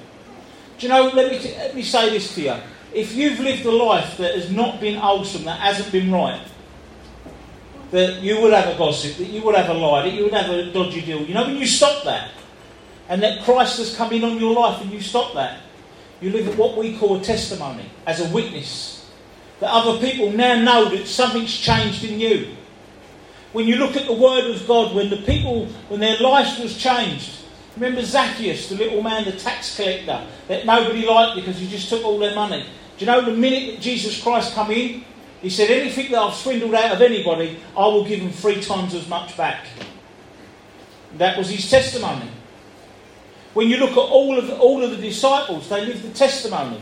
Do 0.82 0.88
you 0.88 0.94
know, 0.94 1.10
let 1.10 1.32
me, 1.32 1.38
let 1.58 1.76
me 1.76 1.84
say 1.84 2.10
this 2.10 2.34
to 2.34 2.42
you. 2.42 2.56
If 2.92 3.14
you've 3.14 3.40
lived 3.40 3.64
a 3.68 3.72
life 3.72 4.18
that 4.18 4.34
has 4.34 4.50
not 4.50 4.82
been 4.82 4.96
wholesome, 4.96 5.44
that 5.46 5.60
hasn't 5.60 5.92
been 5.92 6.12
right, 6.12 6.42
that 7.92 8.24
you 8.24 8.42
would 8.42 8.52
have 8.52 8.74
a 8.74 8.76
gossip, 8.80 9.18
that 9.18 9.28
you 9.28 9.44
would 9.44 9.54
have 9.54 9.70
a 9.70 9.76
lie, 9.76 10.02
that 10.02 10.12
you 10.12 10.24
would 10.24 10.34
have 10.34 10.50
a 10.50 10.74
dodgy 10.74 11.02
deal. 11.02 11.22
You 11.22 11.36
know, 11.36 11.46
when 11.46 11.58
you 11.58 11.68
stop 11.68 12.04
that, 12.06 12.32
and 13.10 13.22
that 13.22 13.44
Christ 13.44 13.78
has 13.78 13.96
come 13.96 14.12
in 14.12 14.24
on 14.24 14.40
your 14.40 14.56
life 14.56 14.82
and 14.82 14.92
you 14.92 15.02
stop 15.02 15.36
that, 15.36 15.60
you 16.20 16.32
live 16.32 16.48
at 16.48 16.58
what 16.58 16.76
we 16.76 16.98
call 16.98 17.18
a 17.18 17.24
testimony, 17.24 17.86
as 18.08 18.20
a 18.20 18.34
witness. 18.34 19.08
That 19.60 19.70
other 19.70 20.00
people 20.00 20.32
now 20.32 20.60
know 20.64 20.90
that 20.90 21.06
something's 21.06 21.56
changed 21.56 22.04
in 22.04 22.20
you. 22.20 22.56
When 23.54 23.68
you 23.68 23.76
look 23.76 23.96
at 23.96 24.08
the 24.08 24.14
Word 24.14 24.50
of 24.50 24.68
God, 24.68 24.96
when 24.96 25.12
the 25.12 25.18
people, 25.18 25.68
when 25.90 26.00
their 26.00 26.18
life 26.18 26.60
was 26.60 26.76
changed, 26.76 27.38
remember 27.76 28.04
Zacchaeus, 28.04 28.70
the 28.70 28.76
little 28.76 29.02
man, 29.02 29.26
the 29.26 29.32
tax 29.34 29.76
collector, 29.76 30.26
that 30.48 30.66
nobody 30.66 31.06
liked 31.06 31.36
because 31.36 31.58
he 31.58 31.68
just 31.68 31.90
took 31.90 32.04
all 32.04 32.20
their 32.20 32.36
money. 32.36 32.66
Do 32.98 33.06
you 33.06 33.12
know 33.12 33.22
the 33.22 33.36
minute 33.36 33.76
that 33.76 33.82
Jesus 33.82 34.22
Christ 34.22 34.54
come 34.54 34.72
in, 34.72 35.06
he 35.42 35.50
said, 35.50 35.72
Anything 35.72 36.12
that 36.12 36.20
I've 36.20 36.36
swindled 36.36 36.74
out 36.76 36.96
of 36.96 37.02
anybody, 37.02 37.60
I 37.76 37.86
will 37.88 38.06
give 38.06 38.20
them 38.20 38.32
three 38.32 38.62
times 38.62 38.94
as 38.94 39.08
much 39.08 39.36
back. 39.36 39.66
That 41.18 41.38
was 41.38 41.50
his 41.50 41.70
testimony. 41.70 42.30
When 43.54 43.70
you 43.70 43.78
look 43.78 43.92
at 43.92 43.98
all 43.98 44.38
of 44.38 44.48
the, 44.48 44.58
all 44.58 44.84
of 44.84 44.92
the 44.92 44.98
disciples, 44.98 45.68
they 45.68 45.86
lived 45.86 46.04
the 46.04 46.14
testimony. 46.14 46.82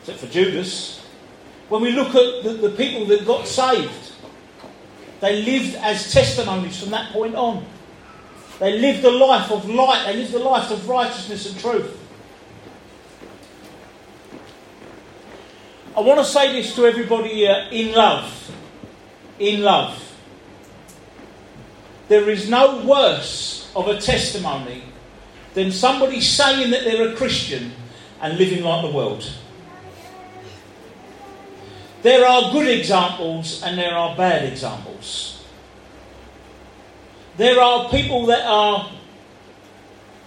Except 0.00 0.18
for 0.18 0.26
Judas. 0.26 1.04
When 1.68 1.82
we 1.82 1.92
look 1.92 2.14
at 2.14 2.44
the, 2.44 2.68
the 2.68 2.70
people 2.76 3.06
that 3.06 3.24
got 3.24 3.48
saved, 3.48 4.12
they 5.20 5.42
lived 5.42 5.76
as 5.76 6.12
testimonies 6.12 6.78
from 6.80 6.90
that 6.90 7.12
point 7.12 7.34
on. 7.34 7.64
They 8.62 8.78
lived 8.78 9.04
a 9.04 9.10
life 9.10 9.50
of 9.50 9.68
light, 9.68 10.04
they 10.06 10.18
lived 10.18 10.34
a 10.34 10.38
life 10.38 10.70
of 10.70 10.88
righteousness 10.88 11.50
and 11.50 11.58
truth. 11.58 11.98
I 15.96 16.00
want 16.00 16.20
to 16.20 16.24
say 16.24 16.52
this 16.52 16.72
to 16.76 16.86
everybody 16.86 17.30
here 17.30 17.66
in 17.72 17.92
love. 17.92 18.54
In 19.40 19.62
love. 19.62 19.98
There 22.06 22.30
is 22.30 22.48
no 22.48 22.84
worse 22.84 23.68
of 23.74 23.88
a 23.88 24.00
testimony 24.00 24.84
than 25.54 25.72
somebody 25.72 26.20
saying 26.20 26.70
that 26.70 26.84
they're 26.84 27.08
a 27.12 27.16
Christian 27.16 27.72
and 28.20 28.38
living 28.38 28.62
like 28.62 28.88
the 28.88 28.96
world. 28.96 29.28
There 32.02 32.24
are 32.24 32.52
good 32.52 32.68
examples 32.68 33.60
and 33.64 33.76
there 33.76 33.92
are 33.92 34.14
bad 34.14 34.44
examples. 34.44 35.41
There 37.36 37.60
are 37.60 37.88
people 37.88 38.26
that 38.26 38.44
are 38.44 38.90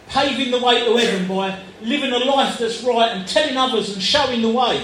paving 0.09 0.51
the 0.51 0.59
way 0.59 0.85
to 0.85 0.95
heaven 0.97 1.27
by 1.27 1.59
living 1.81 2.11
a 2.11 2.17
life 2.17 2.57
that's 2.57 2.83
right 2.83 3.11
and 3.11 3.27
telling 3.27 3.57
others 3.57 3.93
and 3.93 4.01
showing 4.01 4.41
the 4.41 4.49
way. 4.49 4.83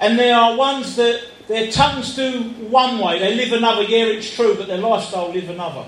And 0.00 0.18
there 0.18 0.34
are 0.34 0.56
ones 0.56 0.96
that 0.96 1.22
their 1.48 1.70
tongues 1.70 2.14
do 2.14 2.42
one 2.68 2.98
way, 2.98 3.18
they 3.18 3.34
live 3.34 3.52
another. 3.52 3.82
Yeah, 3.82 4.04
it's 4.04 4.34
true, 4.34 4.54
but 4.54 4.68
their 4.68 4.78
lifestyle 4.78 5.32
live 5.32 5.50
another. 5.50 5.86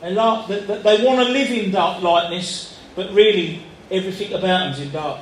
They, 0.00 0.14
they, 0.14 0.82
they 0.82 1.04
want 1.04 1.26
to 1.26 1.32
live 1.32 1.50
in 1.50 1.70
dark 1.70 2.02
lightness, 2.02 2.80
but 2.96 3.12
really 3.12 3.62
everything 3.90 4.32
about 4.32 4.42
them's 4.42 4.80
in 4.80 4.90
dark. 4.90 5.20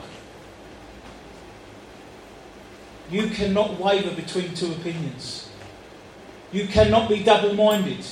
You 3.10 3.28
cannot 3.28 3.78
waver 3.78 4.14
between 4.14 4.54
two 4.54 4.72
opinions. 4.72 5.39
You 6.52 6.66
cannot 6.66 7.08
be 7.08 7.22
double 7.22 7.54
minded. 7.54 8.04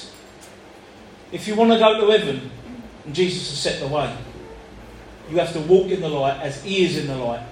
If 1.32 1.46
you 1.46 1.54
want 1.54 1.72
to 1.72 1.78
go 1.78 2.00
to 2.00 2.18
heaven, 2.18 2.50
and 3.04 3.14
Jesus 3.14 3.50
has 3.50 3.58
set 3.58 3.80
the 3.80 3.88
way, 3.88 4.16
you 5.30 5.38
have 5.38 5.52
to 5.52 5.60
walk 5.60 5.88
in 5.88 6.00
the 6.00 6.08
light 6.08 6.40
as 6.40 6.62
He 6.62 6.84
is 6.84 6.96
in 6.96 7.06
the 7.06 7.16
light 7.16 7.46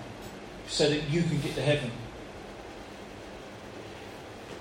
so 0.68 0.88
that 0.88 1.10
you 1.10 1.22
can 1.22 1.40
get 1.40 1.54
to 1.54 1.62
heaven. 1.62 1.90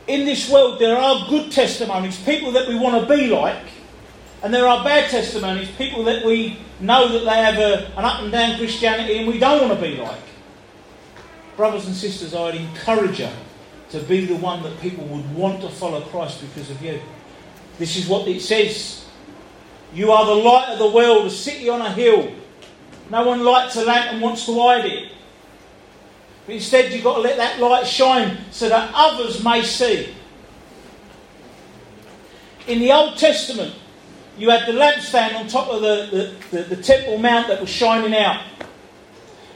In 0.07 0.25
this 0.25 0.49
world, 0.49 0.79
there 0.79 0.97
are 0.97 1.27
good 1.29 1.51
testimonies, 1.51 2.19
people 2.19 2.51
that 2.51 2.67
we 2.67 2.75
want 2.77 3.07
to 3.07 3.15
be 3.15 3.27
like, 3.27 3.57
And 4.43 4.53
there 4.53 4.67
are 4.67 4.83
bad 4.83 5.09
testimonies, 5.09 5.69
people 5.71 6.03
that 6.03 6.23
we 6.23 6.59
know 6.79 7.07
that 7.07 7.19
they 7.19 7.41
have 7.41 7.57
a, 7.57 7.87
an 7.97 8.05
up 8.05 8.21
and 8.21 8.31
down 8.31 8.57
Christianity 8.57 9.17
and 9.17 9.27
we 9.27 9.39
don't 9.39 9.67
want 9.67 9.79
to 9.79 9.83
be 9.83 9.97
like. 9.97 10.21
Brothers 11.57 11.87
and 11.87 11.95
sisters, 11.95 12.35
I'd 12.35 12.55
encourage 12.55 13.19
you 13.19 13.29
to 13.91 13.99
be 14.01 14.25
the 14.25 14.35
one 14.35 14.63
that 14.63 14.79
people 14.79 15.05
would 15.05 15.33
want 15.35 15.61
to 15.61 15.69
follow 15.69 16.01
Christ 16.01 16.41
because 16.41 16.69
of 16.69 16.81
you. 16.81 16.99
This 17.77 17.97
is 17.97 18.07
what 18.07 18.27
it 18.27 18.41
says. 18.41 19.05
You 19.93 20.11
are 20.11 20.25
the 20.25 20.35
light 20.35 20.69
of 20.69 20.79
the 20.79 20.89
world, 20.89 21.27
a 21.27 21.29
city 21.29 21.69
on 21.69 21.81
a 21.81 21.91
hill. 21.91 22.31
No 23.09 23.25
one 23.27 23.43
lights 23.43 23.75
a 23.75 23.85
lamp 23.85 24.13
and 24.13 24.21
wants 24.21 24.45
to 24.45 24.59
hide 24.59 24.85
it. 24.85 25.11
But 26.45 26.55
instead, 26.55 26.91
you've 26.91 27.03
got 27.03 27.15
to 27.15 27.21
let 27.21 27.37
that 27.37 27.59
light 27.59 27.87
shine 27.87 28.37
so 28.51 28.69
that 28.69 28.91
others 28.93 29.43
may 29.43 29.63
see. 29.63 30.13
In 32.67 32.79
the 32.79 32.91
Old 32.91 33.17
Testament, 33.17 33.75
you 34.37 34.49
had 34.49 34.67
the 34.67 34.73
lampstand 34.73 35.35
on 35.35 35.47
top 35.47 35.69
of 35.69 35.81
the, 35.81 36.35
the, 36.51 36.57
the, 36.57 36.75
the 36.75 36.83
Temple 36.83 37.17
Mount 37.17 37.47
that 37.47 37.61
was 37.61 37.69
shining 37.69 38.15
out. 38.15 38.43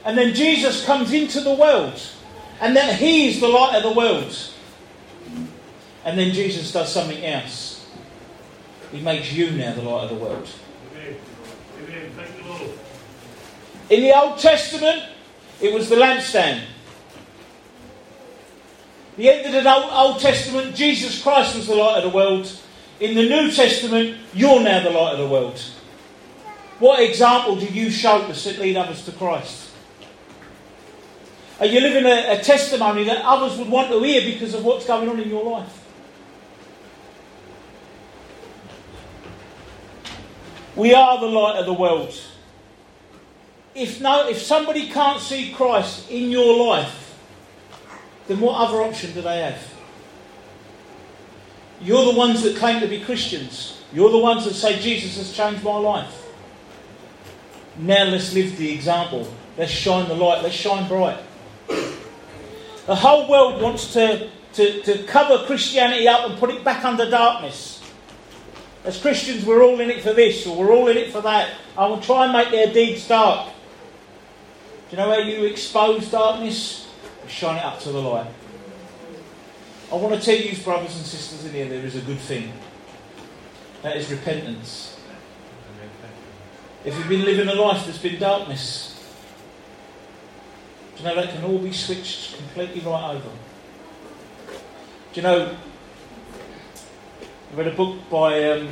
And 0.04 0.16
then 0.16 0.34
Jesus 0.34 0.84
comes 0.84 1.12
into 1.12 1.40
the 1.40 1.52
world, 1.52 2.00
and 2.60 2.76
that 2.76 2.96
He's 2.96 3.40
the 3.40 3.48
light 3.48 3.76
of 3.76 3.82
the 3.82 3.92
world. 3.92 4.36
And 6.04 6.18
then 6.18 6.32
Jesus 6.32 6.72
does 6.72 6.92
something 6.92 7.24
else. 7.24 7.86
He 8.92 9.00
makes 9.00 9.32
you 9.32 9.50
now 9.52 9.74
the 9.74 9.82
light 9.82 10.04
of 10.04 10.10
the 10.10 10.16
world. 10.16 10.48
Amen. 10.92 11.16
Amen. 11.82 12.10
Thank 12.16 12.36
you, 12.38 12.50
Lord. 12.50 12.70
In 13.90 14.02
the 14.02 14.18
Old 14.18 14.38
Testament, 14.38 15.02
it 15.60 15.72
was 15.72 15.88
the 15.88 15.96
lampstand. 15.96 16.62
The 19.16 19.28
end 19.28 19.54
of 19.54 19.64
the 19.64 19.94
Old 19.94 20.20
Testament, 20.20 20.74
Jesus 20.74 21.22
Christ 21.22 21.54
was 21.54 21.66
the 21.66 21.74
light 21.74 21.98
of 21.98 22.10
the 22.10 22.16
world. 22.16 22.50
In 23.00 23.14
the 23.14 23.28
New 23.28 23.50
Testament, 23.50 24.18
you're 24.34 24.60
now 24.60 24.82
the 24.82 24.90
light 24.90 25.12
of 25.12 25.18
the 25.18 25.28
world. 25.28 25.60
What 26.78 27.00
example 27.00 27.56
do 27.56 27.66
you 27.66 27.90
show 27.90 28.26
to 28.26 28.60
lead 28.60 28.76
others 28.76 29.04
to 29.04 29.12
Christ? 29.12 29.69
Are 31.60 31.66
you 31.66 31.80
living 31.80 32.06
a, 32.06 32.38
a 32.38 32.42
testimony 32.42 33.04
that 33.04 33.22
others 33.22 33.58
would 33.58 33.68
want 33.68 33.90
to 33.90 34.02
hear 34.02 34.32
because 34.32 34.54
of 34.54 34.64
what's 34.64 34.86
going 34.86 35.08
on 35.10 35.20
in 35.20 35.28
your 35.28 35.44
life? 35.44 35.76
We 40.74 40.94
are 40.94 41.20
the 41.20 41.26
light 41.26 41.56
of 41.58 41.66
the 41.66 41.74
world. 41.74 42.18
If, 43.74 44.00
no, 44.00 44.26
if 44.26 44.40
somebody 44.40 44.88
can't 44.88 45.20
see 45.20 45.52
Christ 45.52 46.10
in 46.10 46.30
your 46.30 46.66
life, 46.66 47.18
then 48.26 48.40
what 48.40 48.56
other 48.56 48.80
option 48.80 49.12
do 49.12 49.20
they 49.20 49.42
have? 49.42 49.62
You're 51.82 52.06
the 52.06 52.18
ones 52.18 52.42
that 52.42 52.56
claim 52.56 52.80
to 52.80 52.88
be 52.88 53.00
Christians. 53.00 53.82
You're 53.92 54.10
the 54.10 54.18
ones 54.18 54.44
that 54.44 54.54
say 54.54 54.78
Jesus 54.78 55.18
has 55.18 55.32
changed 55.32 55.62
my 55.62 55.76
life. 55.76 56.26
Now 57.76 58.04
let's 58.04 58.32
live 58.32 58.56
the 58.56 58.72
example. 58.72 59.30
Let's 59.58 59.70
shine 59.70 60.08
the 60.08 60.14
light. 60.14 60.42
Let's 60.42 60.54
shine 60.54 60.88
bright. 60.88 61.18
The 62.90 62.96
whole 62.96 63.28
world 63.28 63.62
wants 63.62 63.92
to, 63.92 64.28
to, 64.54 64.82
to 64.82 65.04
cover 65.04 65.46
Christianity 65.46 66.08
up 66.08 66.28
and 66.28 66.36
put 66.40 66.50
it 66.50 66.64
back 66.64 66.84
under 66.84 67.08
darkness. 67.08 67.88
As 68.84 69.00
Christians, 69.00 69.46
we're 69.46 69.62
all 69.62 69.78
in 69.78 69.90
it 69.90 70.02
for 70.02 70.12
this 70.12 70.44
or 70.44 70.56
we're 70.56 70.72
all 70.72 70.88
in 70.88 70.96
it 70.96 71.12
for 71.12 71.20
that. 71.20 71.52
I 71.78 71.86
will 71.86 72.00
try 72.00 72.24
and 72.24 72.32
make 72.32 72.50
their 72.50 72.72
deeds 72.72 73.06
dark. 73.06 73.46
Do 73.46 74.96
you 74.96 74.96
know 74.96 75.08
how 75.08 75.18
you 75.18 75.44
expose 75.44 76.10
darkness? 76.10 76.88
shine 77.28 77.58
it 77.58 77.64
up 77.64 77.78
to 77.82 77.92
the 77.92 78.02
light. 78.02 78.26
I 79.92 79.94
want 79.94 80.20
to 80.20 80.20
tell 80.20 80.34
you, 80.34 80.60
brothers 80.64 80.96
and 80.96 81.06
sisters 81.06 81.44
in 81.44 81.52
here, 81.52 81.68
there 81.68 81.84
is 81.84 81.94
a 81.94 82.00
good 82.00 82.18
thing. 82.18 82.52
That 83.82 83.98
is 83.98 84.10
repentance. 84.10 84.98
If 86.84 86.98
you've 86.98 87.08
been 87.08 87.24
living 87.24 87.46
a 87.46 87.54
life 87.54 87.86
that's 87.86 87.98
been 87.98 88.18
darkness, 88.18 88.89
you 91.00 91.06
know 91.06 91.14
that 91.14 91.30
can 91.30 91.44
all 91.44 91.58
be 91.58 91.72
switched 91.72 92.36
completely 92.36 92.80
right 92.82 93.14
over? 93.14 93.30
Do 95.12 95.14
you 95.14 95.22
know, 95.22 95.56
I 97.52 97.56
read 97.56 97.68
a 97.68 97.74
book 97.74 97.98
by 98.10 98.50
um, 98.50 98.68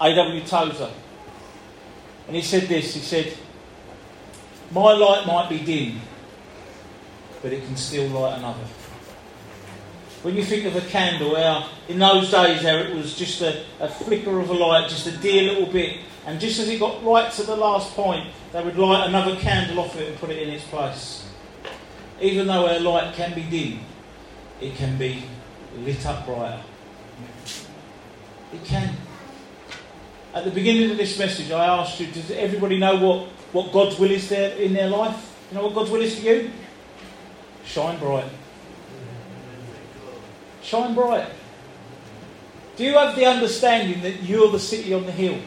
A.W. 0.00 0.44
Tozer, 0.44 0.90
and 2.28 2.36
he 2.36 2.42
said 2.42 2.62
this 2.68 2.94
he 2.94 3.00
said, 3.00 3.36
My 4.70 4.92
light 4.92 5.26
might 5.26 5.48
be 5.48 5.58
dim, 5.58 6.00
but 7.42 7.52
it 7.52 7.64
can 7.64 7.76
still 7.76 8.08
light 8.08 8.38
another. 8.38 8.64
When 10.22 10.36
you 10.36 10.44
think 10.44 10.66
of 10.66 10.76
a 10.76 10.82
candle, 10.82 11.34
how 11.34 11.68
in 11.88 11.98
those 11.98 12.30
days 12.30 12.62
how 12.62 12.76
it 12.76 12.94
was 12.94 13.16
just 13.16 13.40
a, 13.40 13.64
a 13.80 13.88
flicker 13.88 14.38
of 14.38 14.50
a 14.50 14.52
light, 14.52 14.90
just 14.90 15.06
a 15.06 15.16
dear 15.16 15.44
little 15.44 15.72
bit, 15.72 16.00
and 16.26 16.38
just 16.38 16.60
as 16.60 16.68
it 16.68 16.78
got 16.78 17.02
right 17.02 17.32
to 17.32 17.42
the 17.42 17.56
last 17.56 17.94
point, 17.94 18.28
they 18.52 18.62
would 18.62 18.76
light 18.76 19.08
another 19.08 19.36
candle 19.36 19.80
off 19.80 19.96
it 19.96 20.08
and 20.08 20.18
put 20.18 20.28
it 20.28 20.46
in 20.46 20.50
its 20.50 20.64
place. 20.64 21.26
Even 22.20 22.46
though 22.46 22.68
our 22.68 22.78
light 22.80 23.14
can 23.14 23.34
be 23.34 23.42
dim, 23.44 23.80
it 24.60 24.74
can 24.76 24.98
be 24.98 25.24
lit 25.78 26.04
up 26.04 26.26
brighter. 26.26 26.60
It 28.52 28.64
can. 28.64 28.94
At 30.34 30.44
the 30.44 30.50
beginning 30.50 30.90
of 30.90 30.98
this 30.98 31.18
message, 31.18 31.50
I 31.50 31.64
asked 31.64 31.98
you, 31.98 32.08
does 32.08 32.30
everybody 32.30 32.78
know 32.78 32.96
what, 32.96 33.28
what 33.52 33.72
God's 33.72 33.98
will 33.98 34.10
is 34.10 34.28
there 34.28 34.54
in 34.56 34.74
their 34.74 34.88
life? 34.88 35.34
You 35.50 35.56
know 35.56 35.64
what 35.64 35.74
God's 35.74 35.90
will 35.90 36.02
is 36.02 36.18
for 36.18 36.26
you? 36.26 36.50
Shine 37.64 37.98
bright. 37.98 38.30
Shine 40.62 40.94
bright. 40.94 41.28
Do 42.76 42.84
you 42.84 42.94
have 42.94 43.16
the 43.16 43.26
understanding 43.26 44.02
that 44.02 44.22
you're 44.22 44.50
the 44.50 44.58
city 44.58 44.94
on 44.94 45.04
the 45.06 45.12
hill? 45.12 45.38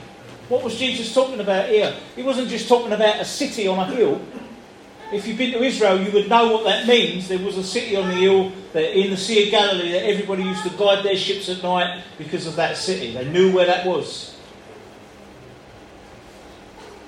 What 0.50 0.64
was 0.64 0.78
Jesus 0.78 1.14
talking 1.14 1.40
about 1.40 1.70
here? 1.70 1.96
He 2.16 2.24
wasn't 2.24 2.50
just 2.50 2.68
talking 2.68 2.92
about 2.92 3.20
a 3.20 3.26
city 3.26 3.68
on 3.68 3.80
a 3.80 3.86
hill. 3.86 4.22
If 5.12 5.28
you've 5.28 5.38
been 5.38 5.52
to 5.54 5.64
Israel, 5.64 6.02
you 6.02 6.12
would 6.12 6.28
know 6.28 6.52
what 6.52 6.64
that 6.66 6.88
means. 6.88 7.28
There 7.28 7.40
was 7.40 7.58
a 7.58 7.64
city 7.64 7.96
on 7.96 8.08
the 8.08 8.16
hill 8.16 8.52
that 8.74 8.98
in 8.98 9.12
the 9.12 9.18
Sea 9.18 9.46
of 9.46 9.52
Galilee 9.52 9.92
that 9.92 10.06
everybody 10.06 10.44
used 10.44 10.64
to 10.64 10.70
guide 10.72 11.04
their 11.04 11.16
ships 11.16 11.50
at 11.50 11.62
night 11.62 12.04
because 12.18 12.48
of 12.48 12.56
that 12.56 12.78
city. 12.78 13.14
They 13.14 13.30
knew 13.30 13.54
where 13.54 13.66
that 13.66 13.86
was. 13.86 14.38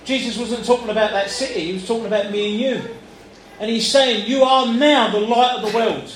Jesus 0.06 0.38
wasn't 0.38 0.66
talking 0.66 0.90
about 0.90 1.12
that 1.12 1.32
city, 1.32 1.66
he 1.66 1.74
was 1.74 1.88
talking 1.88 2.06
about 2.06 2.32
me 2.32 2.52
and 2.52 2.62
you. 2.62 2.96
And 3.60 3.72
he's 3.72 3.90
saying, 3.90 4.28
You 4.28 4.44
are 4.44 4.72
now 4.72 5.12
the 5.12 5.20
light 5.20 5.56
of 5.56 5.72
the 5.72 5.76
world. 5.76 6.12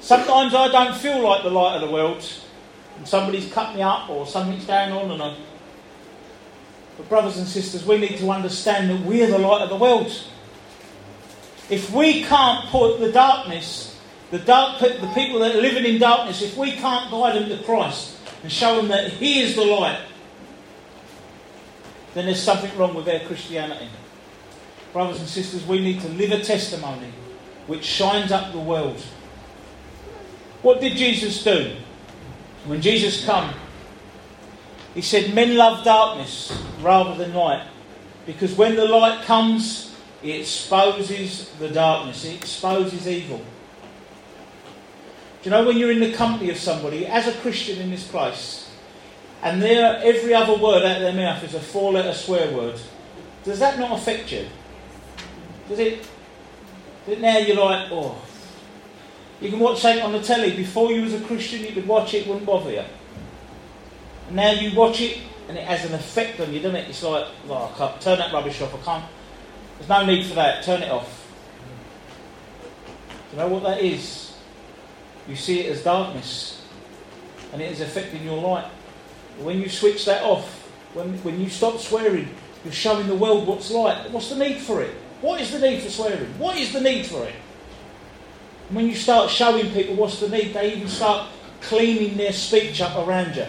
Sometimes 0.00 0.54
I 0.54 0.68
don't 0.68 0.96
feel 0.96 1.20
like 1.20 1.42
the 1.42 1.50
light 1.50 1.76
of 1.76 1.80
the 1.80 1.92
world, 1.92 2.24
and 2.96 3.06
somebody's 3.06 3.50
cut 3.52 3.74
me 3.74 3.82
up 3.82 4.08
or 4.08 4.26
something's 4.26 4.64
going 4.64 4.92
on, 4.92 5.10
and 5.10 5.22
I. 5.22 5.36
But, 6.96 7.08
brothers 7.08 7.36
and 7.38 7.46
sisters, 7.46 7.84
we 7.84 7.98
need 7.98 8.18
to 8.18 8.30
understand 8.30 8.90
that 8.90 9.00
we're 9.00 9.26
the 9.26 9.38
light 9.38 9.62
of 9.62 9.68
the 9.68 9.76
world. 9.76 10.10
If 11.68 11.90
we 11.90 12.22
can't 12.22 12.66
put 12.68 13.00
the 13.00 13.12
darkness, 13.12 13.98
the, 14.30 14.38
dark, 14.38 14.78
the 14.80 15.10
people 15.14 15.40
that 15.40 15.54
are 15.54 15.60
living 15.60 15.84
in 15.84 16.00
darkness, 16.00 16.40
if 16.42 16.56
we 16.56 16.72
can't 16.72 17.10
guide 17.10 17.34
them 17.36 17.48
to 17.48 17.62
Christ 17.64 18.16
and 18.42 18.50
show 18.50 18.76
them 18.76 18.88
that 18.88 19.12
He 19.12 19.40
is 19.40 19.56
the 19.56 19.64
light, 19.64 20.00
then 22.14 22.24
there's 22.26 22.42
something 22.42 22.74
wrong 22.78 22.94
with 22.94 23.04
their 23.04 23.20
Christianity. 23.26 23.88
Brothers 24.92 25.18
and 25.18 25.28
sisters, 25.28 25.66
we 25.66 25.80
need 25.80 26.00
to 26.00 26.08
live 26.08 26.32
a 26.32 26.42
testimony 26.42 27.12
which 27.66 27.84
shines 27.84 28.32
up 28.32 28.52
the 28.52 28.58
world 28.58 29.04
what 30.66 30.80
did 30.80 30.96
Jesus 30.96 31.44
do? 31.44 31.76
When 32.64 32.82
Jesus 32.82 33.24
came, 33.24 33.50
he 34.94 35.00
said, 35.00 35.32
Men 35.32 35.56
love 35.56 35.84
darkness 35.84 36.60
rather 36.80 37.14
than 37.14 37.34
light. 37.34 37.68
Because 38.26 38.52
when 38.56 38.74
the 38.74 38.84
light 38.84 39.22
comes, 39.22 39.94
it 40.24 40.40
exposes 40.40 41.50
the 41.60 41.68
darkness, 41.68 42.24
it 42.24 42.34
exposes 42.34 43.06
evil. 43.06 43.38
Do 43.38 43.44
you 45.44 45.50
know 45.52 45.64
when 45.64 45.76
you're 45.76 45.92
in 45.92 46.00
the 46.00 46.12
company 46.12 46.50
of 46.50 46.56
somebody, 46.56 47.06
as 47.06 47.28
a 47.28 47.32
Christian 47.42 47.78
in 47.78 47.90
this 47.90 48.08
place, 48.08 48.68
and 49.44 49.62
there 49.62 50.00
every 50.02 50.34
other 50.34 50.60
word 50.60 50.82
out 50.82 50.96
of 50.96 51.02
their 51.02 51.12
mouth 51.12 51.44
is 51.44 51.54
a 51.54 51.60
four 51.60 51.92
letter 51.92 52.12
swear 52.12 52.52
word, 52.52 52.80
does 53.44 53.60
that 53.60 53.78
not 53.78 53.96
affect 54.00 54.32
you? 54.32 54.46
Does 55.68 55.78
it? 55.78 56.08
Now 57.20 57.38
you're 57.38 57.54
like, 57.54 57.86
oh, 57.92 58.20
you 59.40 59.50
can 59.50 59.58
watch 59.58 59.80
something 59.80 60.02
on 60.02 60.12
the 60.12 60.22
telly. 60.22 60.56
Before 60.56 60.92
you 60.92 61.02
was 61.02 61.14
a 61.14 61.20
Christian, 61.20 61.62
you 61.62 61.72
could 61.72 61.86
watch 61.86 62.14
it, 62.14 62.26
wouldn't 62.26 62.46
bother 62.46 62.70
you. 62.70 62.84
And 64.28 64.36
now 64.36 64.52
you 64.52 64.74
watch 64.76 65.00
it, 65.00 65.18
and 65.48 65.58
it 65.58 65.64
has 65.64 65.84
an 65.84 65.94
effect 65.94 66.40
on 66.40 66.52
you, 66.52 66.60
doesn't 66.60 66.76
it? 66.76 66.88
It's 66.88 67.02
like, 67.02 67.26
I 67.50 67.70
can't 67.76 68.00
turn 68.00 68.18
that 68.18 68.32
rubbish 68.32 68.60
off. 68.60 68.74
I 68.74 68.84
can't. 68.84 69.04
There's 69.78 69.88
no 69.88 70.06
need 70.06 70.26
for 70.26 70.34
that. 70.34 70.64
Turn 70.64 70.82
it 70.82 70.90
off. 70.90 71.30
Do 73.30 73.36
you 73.36 73.42
know 73.42 73.48
what 73.48 73.62
that 73.64 73.80
is? 73.80 74.34
You 75.28 75.36
see 75.36 75.60
it 75.60 75.72
as 75.72 75.82
darkness, 75.82 76.62
and 77.52 77.60
it 77.60 77.70
is 77.70 77.80
affecting 77.80 78.24
your 78.24 78.40
light. 78.40 78.64
When 79.38 79.60
you 79.60 79.68
switch 79.68 80.04
that 80.06 80.22
off, 80.22 80.48
when, 80.94 81.18
when 81.22 81.40
you 81.40 81.50
stop 81.50 81.78
swearing, 81.78 82.28
you're 82.64 82.72
showing 82.72 83.06
the 83.06 83.14
world 83.14 83.46
what's 83.46 83.70
light. 83.70 84.10
What's 84.10 84.30
the 84.30 84.36
need 84.36 84.58
for 84.58 84.82
it? 84.82 84.94
What 85.20 85.40
is 85.40 85.50
the 85.50 85.58
need 85.58 85.82
for 85.82 85.90
swearing? 85.90 86.38
What 86.38 86.56
is 86.56 86.72
the 86.72 86.80
need 86.80 87.06
for 87.06 87.24
it? 87.24 87.34
When 88.70 88.86
you 88.86 88.94
start 88.94 89.30
showing 89.30 89.70
people 89.72 89.94
what's 89.94 90.20
the 90.20 90.28
need, 90.28 90.54
they 90.54 90.74
even 90.74 90.88
start 90.88 91.28
cleaning 91.60 92.16
their 92.16 92.32
speech 92.32 92.80
up 92.80 92.96
around 93.06 93.36
you. 93.36 93.46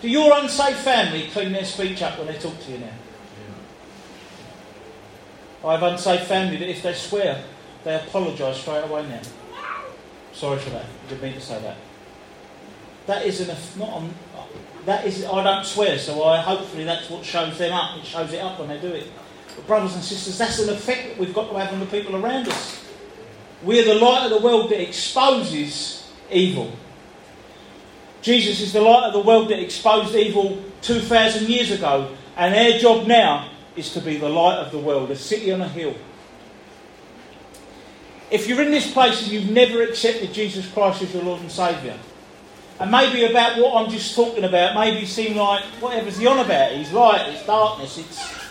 Do 0.00 0.08
your 0.08 0.36
unsafe 0.38 0.78
family 0.78 1.28
clean 1.30 1.52
their 1.52 1.64
speech 1.64 2.02
up 2.02 2.18
when 2.18 2.26
they 2.26 2.38
talk 2.38 2.58
to 2.64 2.72
you 2.72 2.78
now? 2.78 2.92
I 5.64 5.72
have 5.72 5.82
unsafe 5.82 6.26
family 6.26 6.58
that 6.58 6.68
if 6.68 6.82
they 6.82 6.92
swear, 6.92 7.42
they 7.84 7.94
apologise 7.96 8.60
straight 8.60 8.84
away 8.84 9.06
now. 9.08 9.22
Sorry 10.32 10.58
for 10.58 10.70
that. 10.70 10.84
I 10.84 11.08
didn't 11.08 11.22
mean 11.22 11.34
to 11.34 11.40
say 11.40 11.60
that. 11.62 11.76
That 13.06 13.24
isn't 13.24 13.48
a, 13.48 13.78
not 13.78 13.88
on, 13.90 14.14
that 14.84 15.06
is 15.06 15.24
I 15.24 15.42
don't 15.42 15.64
swear, 15.64 15.98
so 15.98 16.24
I 16.24 16.40
hopefully 16.40 16.84
that's 16.84 17.08
what 17.08 17.24
shows 17.24 17.56
them 17.58 17.72
up. 17.72 17.96
It 17.96 18.04
shows 18.04 18.32
it 18.32 18.40
up 18.40 18.58
when 18.58 18.68
they 18.68 18.78
do 18.78 18.88
it. 18.88 19.06
But 19.56 19.66
brothers 19.66 19.94
and 19.94 20.02
sisters, 20.02 20.36
that's 20.36 20.58
an 20.58 20.68
effect 20.68 21.08
that 21.08 21.18
we've 21.18 21.34
got 21.34 21.50
to 21.50 21.58
have 21.58 21.72
on 21.72 21.80
the 21.80 21.86
people 21.86 22.16
around 22.16 22.48
us. 22.48 22.83
We're 23.64 23.84
the 23.84 23.94
light 23.94 24.24
of 24.24 24.30
the 24.30 24.46
world 24.46 24.70
that 24.70 24.80
exposes 24.80 26.06
evil. 26.30 26.70
Jesus 28.20 28.60
is 28.60 28.72
the 28.72 28.80
light 28.80 29.04
of 29.04 29.12
the 29.12 29.20
world 29.20 29.48
that 29.50 29.58
exposed 29.58 30.14
evil 30.14 30.62
2,000 30.82 31.48
years 31.48 31.70
ago, 31.70 32.14
and 32.36 32.54
our 32.54 32.78
job 32.78 33.06
now 33.06 33.50
is 33.76 33.92
to 33.94 34.00
be 34.00 34.18
the 34.18 34.28
light 34.28 34.58
of 34.58 34.70
the 34.70 34.78
world, 34.78 35.10
a 35.10 35.16
city 35.16 35.50
on 35.50 35.60
a 35.60 35.68
hill. 35.68 35.94
If 38.30 38.48
you're 38.48 38.62
in 38.62 38.70
this 38.70 38.90
place 38.92 39.22
and 39.22 39.32
you've 39.32 39.50
never 39.50 39.82
accepted 39.82 40.32
Jesus 40.32 40.70
Christ 40.70 41.02
as 41.02 41.14
your 41.14 41.22
Lord 41.22 41.40
and 41.40 41.50
Saviour, 41.50 41.96
and 42.80 42.90
maybe 42.90 43.24
about 43.24 43.58
what 43.58 43.74
I'm 43.74 43.90
just 43.90 44.14
talking 44.14 44.44
about, 44.44 44.74
maybe 44.74 45.06
seem 45.06 45.36
like 45.36 45.62
whatever's 45.80 46.18
he 46.18 46.26
on 46.26 46.38
about, 46.38 46.72
he's 46.72 46.92
light, 46.92 47.28
it's 47.28 47.46
darkness, 47.46 47.98
it's 47.98 48.43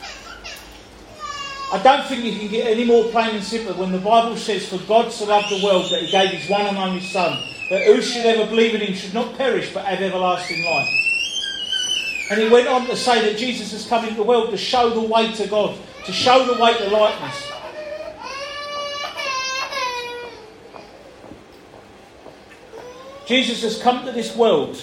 I 1.73 1.81
don't 1.81 2.05
think 2.05 2.23
you 2.23 2.37
can 2.37 2.49
get 2.49 2.67
any 2.67 2.85
more 2.85 3.05
plain 3.05 3.33
and 3.33 3.43
simple 3.43 3.73
when 3.73 3.91
the 3.91 3.97
Bible 3.97 4.37
says, 4.37 4.69
For 4.69 4.77
God 4.87 5.11
so 5.11 5.25
loved 5.25 5.49
the 5.49 5.65
world 5.65 5.91
that 5.91 6.03
he 6.03 6.11
gave 6.11 6.29
his 6.29 6.47
one 6.47 6.67
and 6.67 6.77
only 6.77 7.01
Son, 7.01 7.43
that 7.71 7.87
who 7.87 7.99
should 7.99 8.27
ever 8.27 8.47
believe 8.47 8.75
in 8.75 8.81
him 8.81 8.93
should 8.93 9.15
not 9.15 9.35
perish 9.35 9.73
but 9.73 9.83
have 9.83 9.99
everlasting 9.99 10.63
life. 10.63 10.87
And 12.29 12.39
he 12.39 12.47
went 12.47 12.67
on 12.67 12.85
to 12.85 12.95
say 12.95 13.27
that 13.27 13.39
Jesus 13.39 13.71
has 13.71 13.87
come 13.87 14.03
into 14.05 14.17
the 14.17 14.23
world 14.23 14.51
to 14.51 14.57
show 14.57 14.91
the 14.91 15.01
way 15.01 15.33
to 15.33 15.47
God, 15.47 15.75
to 16.05 16.11
show 16.11 16.45
the 16.45 16.61
way 16.61 16.77
to 16.77 16.89
likeness. 16.91 17.51
Jesus 23.25 23.63
has 23.63 23.81
come 23.81 24.05
to 24.05 24.11
this 24.11 24.35
world 24.35 24.79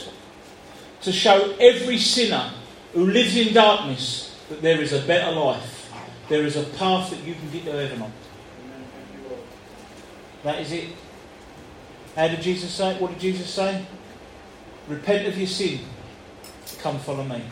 to 1.03 1.13
show 1.13 1.55
every 1.61 1.99
sinner 1.99 2.51
who 2.95 3.07
lives 3.07 3.37
in 3.37 3.55
darkness 3.55 4.37
that 4.49 4.61
there 4.61 4.81
is 4.81 4.93
a 4.93 5.07
better 5.07 5.31
life. 5.31 5.80
There 6.31 6.47
is 6.47 6.57
a 6.57 6.63
path 6.63 7.11
that 7.11 7.25
you 7.25 7.35
can 7.35 7.51
get 7.51 7.65
to 7.65 7.73
heaven 7.73 8.03
on. 8.03 8.13
That 10.45 10.61
is 10.61 10.71
it. 10.71 10.91
How 12.15 12.29
did 12.29 12.41
Jesus 12.41 12.71
say? 12.71 12.93
it? 12.95 13.01
What 13.01 13.11
did 13.11 13.19
Jesus 13.19 13.51
say? 13.51 13.85
Repent 14.87 15.27
of 15.27 15.37
your 15.37 15.49
sin. 15.49 15.81
Come 16.79 17.01
follow 17.01 17.25
me. 17.25 17.43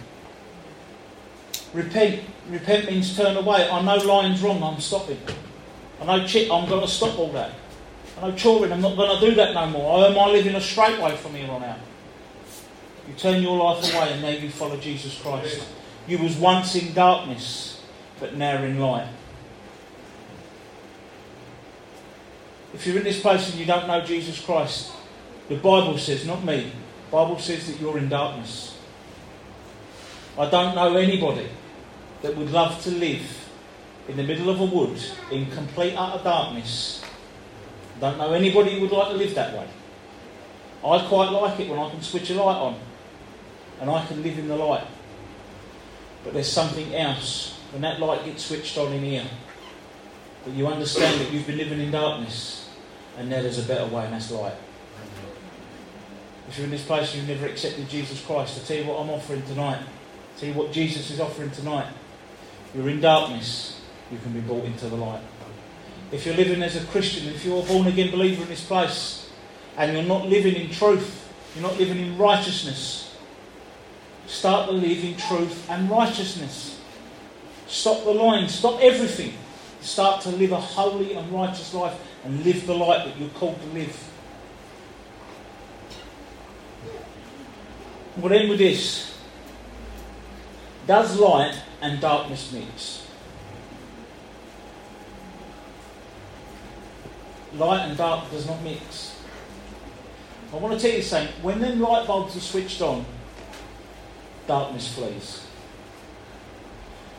Repent. 1.74 2.22
Repent 2.48 2.88
means 2.88 3.16
turn 3.16 3.36
away. 3.36 3.68
I 3.68 3.82
know 3.82 3.96
lying's 3.96 4.40
wrong. 4.42 4.62
I'm 4.62 4.80
stopping. 4.80 5.18
I 6.00 6.04
know 6.04 6.24
cheat. 6.24 6.48
I'm 6.48 6.68
going 6.68 6.80
to 6.80 6.88
stop 6.88 7.18
all 7.18 7.32
that. 7.32 7.50
I 8.16 8.28
know 8.28 8.36
children. 8.36 8.72
I'm 8.72 8.80
not 8.80 8.96
going 8.96 9.18
to 9.18 9.28
do 9.28 9.34
that 9.34 9.54
no 9.54 9.66
more. 9.66 10.04
I 10.04 10.06
am 10.06 10.16
I 10.16 10.26
living 10.30 10.54
a 10.54 10.60
straight 10.60 11.00
way 11.00 11.16
from 11.16 11.34
here 11.34 11.50
on 11.50 11.64
out. 11.64 11.80
You 13.08 13.14
turn 13.14 13.42
your 13.42 13.56
life 13.56 13.92
away 13.92 14.12
and 14.12 14.22
now 14.22 14.28
you 14.28 14.50
follow 14.50 14.76
Jesus 14.76 15.20
Christ. 15.20 15.66
You 16.06 16.18
was 16.18 16.36
once 16.36 16.76
in 16.76 16.94
darkness 16.94 17.77
but 18.20 18.36
now 18.36 18.62
in 18.62 18.78
light. 18.78 19.08
If 22.74 22.86
you're 22.86 22.98
in 22.98 23.04
this 23.04 23.20
place 23.20 23.50
and 23.50 23.58
you 23.58 23.66
don't 23.66 23.86
know 23.86 24.04
Jesus 24.04 24.40
Christ, 24.40 24.92
the 25.48 25.56
Bible 25.56 25.96
says, 25.98 26.26
not 26.26 26.44
me, 26.44 26.72
the 27.06 27.12
Bible 27.12 27.38
says 27.38 27.66
that 27.66 27.80
you're 27.80 27.98
in 27.98 28.08
darkness. 28.08 28.76
I 30.38 30.48
don't 30.50 30.74
know 30.74 30.96
anybody 30.96 31.48
that 32.22 32.36
would 32.36 32.50
love 32.50 32.82
to 32.84 32.90
live 32.90 33.48
in 34.08 34.16
the 34.16 34.22
middle 34.22 34.50
of 34.50 34.60
a 34.60 34.64
wood 34.64 35.00
in 35.30 35.50
complete 35.50 35.94
utter 35.96 36.22
darkness. 36.22 37.02
I 37.96 38.00
don't 38.00 38.18
know 38.18 38.32
anybody 38.32 38.74
who 38.74 38.82
would 38.82 38.92
like 38.92 39.08
to 39.08 39.16
live 39.16 39.34
that 39.34 39.54
way. 39.54 39.68
I 40.84 41.04
quite 41.08 41.30
like 41.30 41.58
it 41.58 41.68
when 41.68 41.78
I 41.78 41.90
can 41.90 42.02
switch 42.02 42.30
a 42.30 42.34
light 42.34 42.56
on 42.56 42.78
and 43.80 43.90
I 43.90 44.06
can 44.06 44.22
live 44.22 44.38
in 44.38 44.48
the 44.48 44.56
light. 44.56 44.86
But 46.22 46.34
there's 46.34 46.50
something 46.50 46.94
else 46.94 47.57
when 47.72 47.82
that 47.82 48.00
light 48.00 48.24
gets 48.24 48.44
switched 48.44 48.76
on 48.78 48.92
in 48.92 49.02
here, 49.02 49.26
that 50.44 50.54
you 50.54 50.66
understand 50.66 51.20
that 51.20 51.32
you've 51.32 51.46
been 51.46 51.58
living 51.58 51.80
in 51.80 51.90
darkness 51.90 52.70
and 53.18 53.28
now 53.28 53.42
there's 53.42 53.58
a 53.58 53.66
better 53.68 53.86
way 53.86 54.04
and 54.04 54.14
that's 54.14 54.30
light. 54.30 54.54
If 56.48 56.56
you're 56.56 56.64
in 56.64 56.70
this 56.70 56.84
place 56.84 57.12
and 57.12 57.28
you've 57.28 57.36
never 57.36 57.50
accepted 57.50 57.88
Jesus 57.88 58.24
Christ, 58.24 58.60
I 58.62 58.66
tell 58.66 58.76
you 58.78 58.88
what 58.88 59.00
I'm 59.00 59.10
offering 59.10 59.42
tonight. 59.42 59.80
I 59.80 60.40
tell 60.40 60.48
you 60.48 60.54
what 60.54 60.72
Jesus 60.72 61.10
is 61.10 61.20
offering 61.20 61.50
tonight. 61.50 61.92
You're 62.74 62.88
in 62.88 63.00
darkness, 63.00 63.80
you 64.10 64.18
can 64.18 64.32
be 64.32 64.40
brought 64.40 64.64
into 64.64 64.88
the 64.88 64.96
light. 64.96 65.20
If 66.10 66.24
you're 66.24 66.36
living 66.36 66.62
as 66.62 66.76
a 66.76 66.86
Christian, 66.86 67.28
if 67.28 67.44
you're 67.44 67.62
a 67.62 67.66
born 67.66 67.86
again 67.86 68.10
believer 68.10 68.42
in 68.42 68.48
this 68.48 68.64
place, 68.64 69.28
and 69.76 69.92
you're 69.92 70.02
not 70.02 70.26
living 70.26 70.54
in 70.54 70.70
truth, 70.70 71.32
you're 71.54 71.62
not 71.62 71.78
living 71.78 71.98
in 71.98 72.16
righteousness, 72.16 73.14
start 74.26 74.68
to 74.68 74.72
live 74.72 75.04
in 75.04 75.16
truth 75.16 75.68
and 75.70 75.90
righteousness. 75.90 76.77
Stop 77.68 78.04
the 78.04 78.10
lying, 78.10 78.48
stop 78.48 78.80
everything. 78.80 79.34
Start 79.80 80.22
to 80.22 80.30
live 80.30 80.52
a 80.52 80.60
holy 80.60 81.14
and 81.14 81.30
righteous 81.30 81.72
life 81.74 81.94
and 82.24 82.44
live 82.44 82.66
the 82.66 82.74
light 82.74 83.04
that 83.06 83.18
you're 83.18 83.28
called 83.30 83.60
to 83.60 83.66
live. 83.68 84.04
We'll 88.16 88.32
end 88.32 88.48
with 88.48 88.58
this. 88.58 89.16
Does 90.86 91.20
light 91.20 91.54
and 91.80 92.00
darkness 92.00 92.50
mix? 92.50 93.06
Light 97.54 97.88
and 97.88 97.96
dark 97.96 98.30
does 98.30 98.46
not 98.46 98.62
mix. 98.62 99.20
I 100.52 100.56
want 100.56 100.78
to 100.78 100.86
tell 100.86 100.96
you 100.96 101.02
something. 101.02 101.34
When 101.42 101.60
them 101.60 101.80
light 101.80 102.06
bulbs 102.06 102.36
are 102.36 102.40
switched 102.40 102.80
on, 102.80 103.04
darkness 104.46 104.94
flees. 104.94 105.47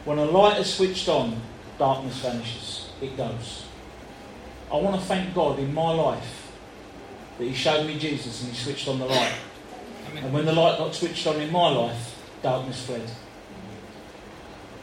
When 0.09 0.17
a 0.17 0.25
light 0.25 0.59
is 0.59 0.73
switched 0.73 1.07
on, 1.07 1.39
darkness 1.77 2.17
vanishes. 2.17 2.89
It 2.99 3.15
goes. 3.15 3.65
I 4.73 4.77
want 4.77 4.99
to 4.99 5.05
thank 5.05 5.35
God 5.35 5.59
in 5.59 5.71
my 5.71 5.91
life 5.91 6.51
that 7.37 7.43
He 7.43 7.53
showed 7.53 7.85
me 7.85 7.99
Jesus 7.99 8.41
and 8.41 8.51
He 8.51 8.57
switched 8.57 8.87
on 8.87 8.97
the 8.97 9.05
light. 9.05 9.35
Amen. 10.09 10.23
And 10.23 10.33
when 10.33 10.45
the 10.45 10.53
light 10.53 10.79
got 10.79 10.95
switched 10.95 11.27
on 11.27 11.39
in 11.39 11.51
my 11.51 11.69
life, 11.69 12.19
darkness 12.41 12.83
fled. 12.87 13.07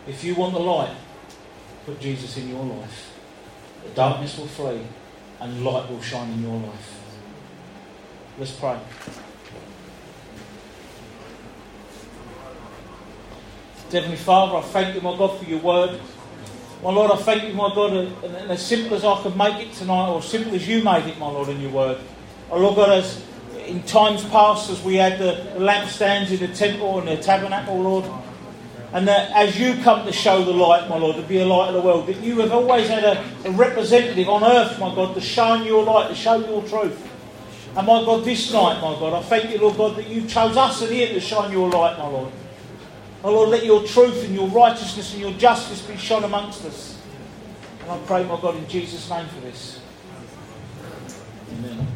If 0.07 0.23
you 0.23 0.37
want 0.37 0.55
the 0.55 0.61
light, 0.61 0.95
put 1.87 1.99
Jesus 1.99 2.37
in 2.37 2.49
your 2.49 2.65
life. 2.65 3.13
The 3.83 3.91
darkness 3.97 4.39
will 4.39 4.47
flee 4.47 4.87
and 5.41 5.65
light 5.65 5.91
will 5.91 6.03
shine 6.03 6.31
in 6.35 6.43
your 6.45 6.61
life. 6.61 7.01
Let's 8.39 8.53
pray. 8.53 8.79
Heavenly 13.91 14.17
Father, 14.17 14.57
I 14.57 14.63
thank 14.63 14.95
you, 14.95 15.01
my 15.01 15.17
God, 15.17 15.39
for 15.39 15.45
your 15.45 15.61
word. 15.61 16.01
My 16.83 16.91
Lord, 16.91 17.13
I 17.13 17.17
thank 17.17 17.45
you, 17.45 17.55
my 17.55 17.73
God, 17.75 17.93
and 17.95 18.51
as 18.51 18.65
simple 18.67 18.97
as 18.97 19.05
I 19.05 19.23
could 19.23 19.37
make 19.37 19.67
it 19.67 19.73
tonight, 19.75 20.09
or 20.09 20.19
as 20.19 20.25
simple 20.27 20.55
as 20.55 20.69
you 20.69 20.83
made 20.83 21.07
it, 21.07 21.19
my 21.19 21.29
Lord, 21.29 21.49
in 21.49 21.61
your 21.61 21.71
word. 21.71 21.99
Oh 22.51 22.59
Lord 22.59 22.77
God, 22.77 22.99
as 22.99 23.25
in 23.67 23.83
times 23.85 24.25
past, 24.25 24.71
as 24.71 24.83
we 24.83 24.97
had 24.97 25.19
the 25.19 25.53
lampstands 25.57 26.31
in 26.31 26.39
the 26.39 26.55
temple 26.55 26.99
and 26.99 27.09
the 27.09 27.17
tabernacle, 27.17 27.81
Lord, 27.81 28.05
and 28.93 29.07
that 29.09 29.31
as 29.33 29.59
you 29.59 29.75
come 29.83 30.05
to 30.05 30.13
show 30.13 30.45
the 30.45 30.53
light, 30.53 30.89
my 30.89 30.97
Lord, 30.99 31.17
to 31.17 31.23
be 31.23 31.39
a 31.39 31.47
light 31.47 31.69
of 31.69 31.75
the 31.75 31.81
world, 31.81 32.07
that 32.09 32.21
you 32.21 32.41
have 32.41 32.53
always 32.53 32.89
had 32.89 33.05
a, 33.05 33.25
a 33.45 33.51
representative 33.53 34.29
on 34.29 34.45
earth, 34.45 34.79
my 34.79 34.95
God, 34.95 35.15
to 35.15 35.21
shine 35.21 35.65
your 35.65 35.85
light, 35.85 36.09
to 36.09 36.15
show 36.15 36.37
your 36.39 36.63
truth. 36.63 37.03
And 37.77 37.87
my 37.87 38.05
God, 38.05 38.25
this 38.25 38.53
night, 38.53 38.81
my 38.81 38.99
God, 38.99 39.13
I 39.13 39.23
thank 39.23 39.51
you, 39.51 39.59
Lord 39.59 39.77
God, 39.77 39.97
that 39.97 40.09
you 40.09 40.27
chose 40.27 40.57
us 40.57 40.81
here 40.89 41.09
to 41.09 41.21
shine 41.21 41.53
your 41.53 41.69
light, 41.71 41.99
my 41.99 42.09
Lord. 42.09 42.33
Oh 43.25 43.33
Lord, 43.33 43.49
let 43.49 43.65
your 43.65 43.83
truth 43.83 44.25
and 44.25 44.35
your 44.35 44.49
righteousness 44.49 45.13
and 45.13 45.23
your 45.23 45.33
justice 45.33 45.83
be 45.83 45.97
shown 45.97 46.25
amongst 46.25 46.65
us. 46.65 47.01
And 47.83 47.91
I 47.91 47.99
pray, 48.07 48.25
my 48.25 48.41
God, 48.41 48.57
in 48.57 48.69
Jesus' 48.69 49.09
name 49.11 49.27
for 49.29 49.41
this. 49.41 49.81
Amen. 51.53 51.87